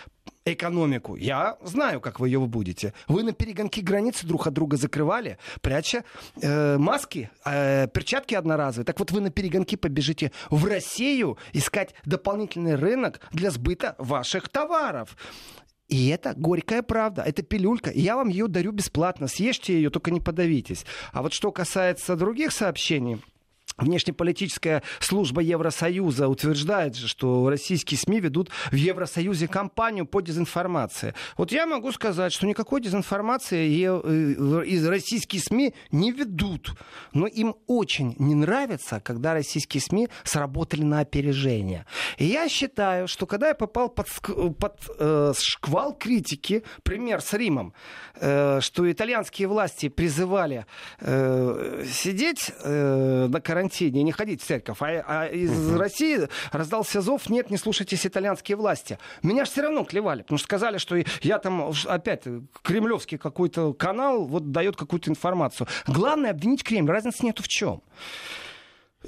[0.44, 1.16] экономику.
[1.16, 2.92] Я знаю, как вы ее будете.
[3.06, 6.02] Вы на перегонки границы друг от друга закрывали, пряча
[6.42, 8.84] э, маски, э, перчатки одноразовые.
[8.84, 15.16] Так вот вы на перегонки побежите в Россию искать дополнительный рынок для сбыта ваших товаров.
[15.88, 17.90] И это горькая правда, это пилюлька.
[17.94, 19.28] Я вам ее дарю бесплатно.
[19.28, 20.84] Съешьте ее, только не подавитесь.
[21.12, 23.18] А вот что касается других сообщений,
[23.78, 31.14] Внешнеполитическая служба Евросоюза утверждает что российские СМИ ведут в Евросоюзе кампанию по дезинформации.
[31.36, 36.72] Вот я могу сказать, что никакой дезинформации э, из российские СМИ не ведут.
[37.12, 41.86] Но им очень не нравится, когда российские СМИ сработали на опережение.
[42.16, 44.08] И я считаю, что когда я попал под,
[44.58, 47.72] под э, шквал критики, пример с Римом,
[48.16, 50.66] э, что итальянские власти призывали
[51.00, 55.78] э, сидеть э, на карантине, карантине не ходить в церковь, а, а из угу.
[55.78, 58.98] России раздался зов, нет, не слушайтесь итальянские власти.
[59.22, 62.24] Меня же все равно клевали, потому что сказали, что я там опять
[62.62, 65.66] кремлевский какой-то канал вот дает какую-то информацию.
[65.86, 67.82] Главное обвинить Кремль, разницы нету в чем.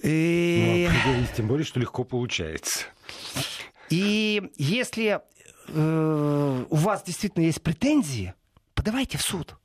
[0.02, 0.88] И...
[1.06, 2.86] Ну, тем более, что легко получается.
[3.90, 5.20] И если
[5.68, 8.34] э, у вас действительно есть претензии,
[8.74, 9.56] подавайте в суд.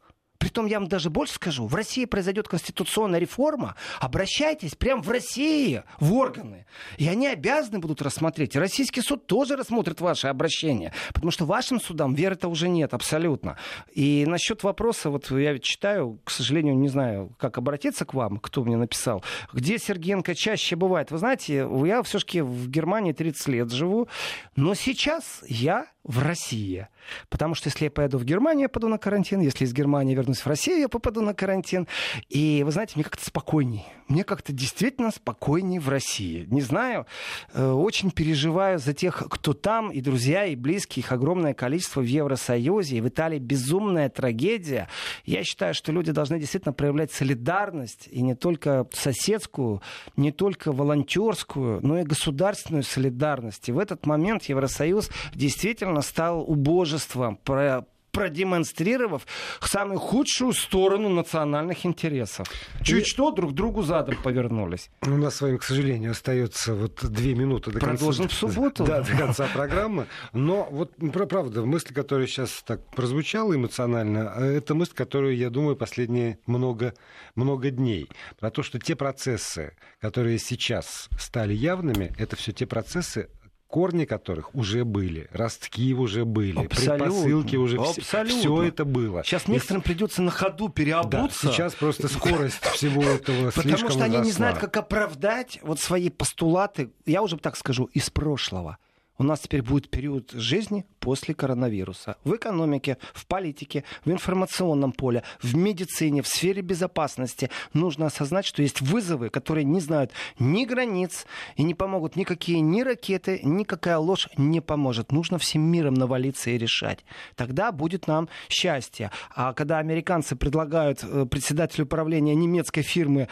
[0.45, 5.81] Притом я вам даже больше скажу, в России произойдет конституционная реформа, обращайтесь прямо в России,
[5.99, 6.67] в органы.
[6.97, 8.55] И они обязаны будут рассмотреть.
[8.55, 10.93] И российский суд тоже рассмотрит ваше обращение.
[11.15, 13.57] Потому что вашим судам веры-то уже нет абсолютно.
[13.91, 18.63] И насчет вопроса, вот я читаю, к сожалению, не знаю, как обратиться к вам, кто
[18.63, 21.09] мне написал, где Сергенко чаще бывает.
[21.09, 24.09] Вы знаете, я все-таки в Германии 30 лет живу,
[24.55, 26.87] но сейчас я в России.
[27.29, 29.41] Потому что если я поеду в Германию, я попаду на карантин.
[29.41, 31.87] Если из Германии вернусь в Россию, я попаду на карантин.
[32.29, 33.85] И вы знаете, мне как-то спокойней.
[34.07, 36.45] Мне как-то действительно спокойней в России.
[36.49, 37.07] Не знаю,
[37.53, 41.03] э, очень переживаю за тех, кто там, и друзья, и близкие.
[41.03, 42.97] Их огромное количество в Евросоюзе.
[42.97, 44.87] И в Италии безумная трагедия.
[45.25, 48.07] Я считаю, что люди должны действительно проявлять солидарность.
[48.11, 49.81] И не только соседскую,
[50.15, 53.69] не только волонтерскую, но и государственную солидарность.
[53.69, 59.25] И в этот момент Евросоюз действительно стал убожеством убожеством, про, продемонстрировав
[59.61, 62.47] самую худшую сторону национальных интересов.
[62.81, 63.09] Чуть и...
[63.09, 64.89] что, друг другу задом повернулись.
[65.01, 68.35] У нас с вами, к сожалению, остается вот две минуты до Продолжим конца.
[68.35, 68.83] В субботу.
[68.85, 70.07] Да, до конца программы.
[70.33, 70.93] Но вот,
[71.29, 76.93] правда, мысль, которая сейчас так прозвучала эмоционально, это мысль, которую, я думаю, последние много,
[77.35, 78.09] много дней.
[78.39, 83.29] Про то, что те процессы, которые сейчас стали явными, это все те процессы,
[83.75, 87.07] корни которых уже были, ростки уже были, Абсолютно.
[87.07, 88.39] предпосылки уже Абсолютно.
[88.39, 89.21] все это было.
[89.25, 89.83] Сейчас некоторым И...
[89.83, 91.47] придется на ходу переобуться.
[91.47, 96.09] Да, сейчас просто скорость всего этого Потому что они не знают, как оправдать вот свои
[96.09, 98.77] постулаты, я уже так скажу, из прошлого
[99.17, 102.17] у нас теперь будет период жизни после коронавируса.
[102.23, 107.49] В экономике, в политике, в информационном поле, в медицине, в сфере безопасности.
[107.73, 112.81] Нужно осознать, что есть вызовы, которые не знают ни границ и не помогут никакие ни
[112.81, 115.11] ракеты, никакая ложь не поможет.
[115.11, 117.05] Нужно всем миром навалиться и решать.
[117.35, 119.11] Тогда будет нам счастье.
[119.33, 123.27] А когда американцы предлагают э, председателю управления немецкой фирмы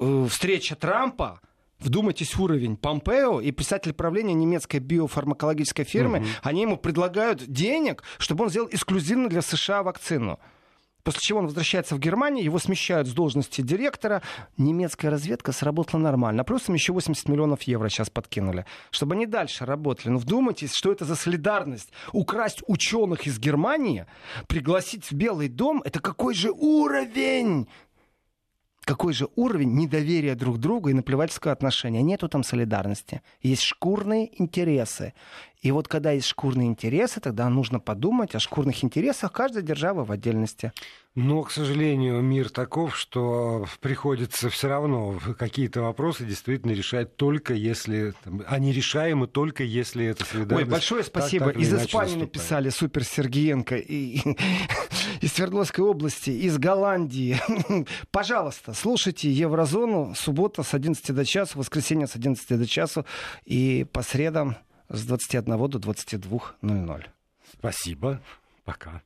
[0.00, 1.40] э, встреча Трампа,
[1.78, 2.76] Вдумайтесь уровень.
[2.76, 6.26] Помпео и представитель правления немецкой биофармакологической фирмы, угу.
[6.42, 10.38] они ему предлагают денег, чтобы он сделал эксклюзивно для США вакцину.
[11.06, 14.22] После чего он возвращается в Германию, его смещают с должности директора.
[14.56, 16.42] Немецкая разведка сработала нормально.
[16.42, 20.08] Плюс им еще 80 миллионов евро сейчас подкинули, чтобы они дальше работали.
[20.08, 21.92] Но вдумайтесь, что это за солидарность.
[22.12, 24.06] Украсть ученых из Германии,
[24.48, 27.68] пригласить в Белый дом, это какой же уровень
[28.86, 32.02] какой же уровень недоверия друг другу и наплевательского отношения.
[32.02, 33.20] Нету там солидарности.
[33.42, 35.12] Есть шкурные интересы.
[35.60, 40.12] И вот когда есть шкурные интересы, тогда нужно подумать о шкурных интересах каждой державы в
[40.12, 40.72] отдельности.
[41.16, 48.14] Но, к сожалению, мир таков, что приходится все равно какие-то вопросы действительно решать только если...
[48.46, 50.66] Они решаемы только если это солидарность...
[50.66, 51.46] Ой, большое спасибо.
[51.46, 52.20] Так, так из Испании наступает.
[52.20, 54.20] написали Супер Сергеенко и,
[55.20, 57.40] из Свердловской области, из Голландии.
[58.10, 60.14] Пожалуйста, слушайте Еврозону.
[60.14, 63.06] Суббота с 11 до часу, воскресенье с 11 до часу
[63.44, 64.56] и по средам
[64.88, 67.04] с 21 до 22.00.
[67.58, 68.20] Спасибо.
[68.64, 69.02] Пока.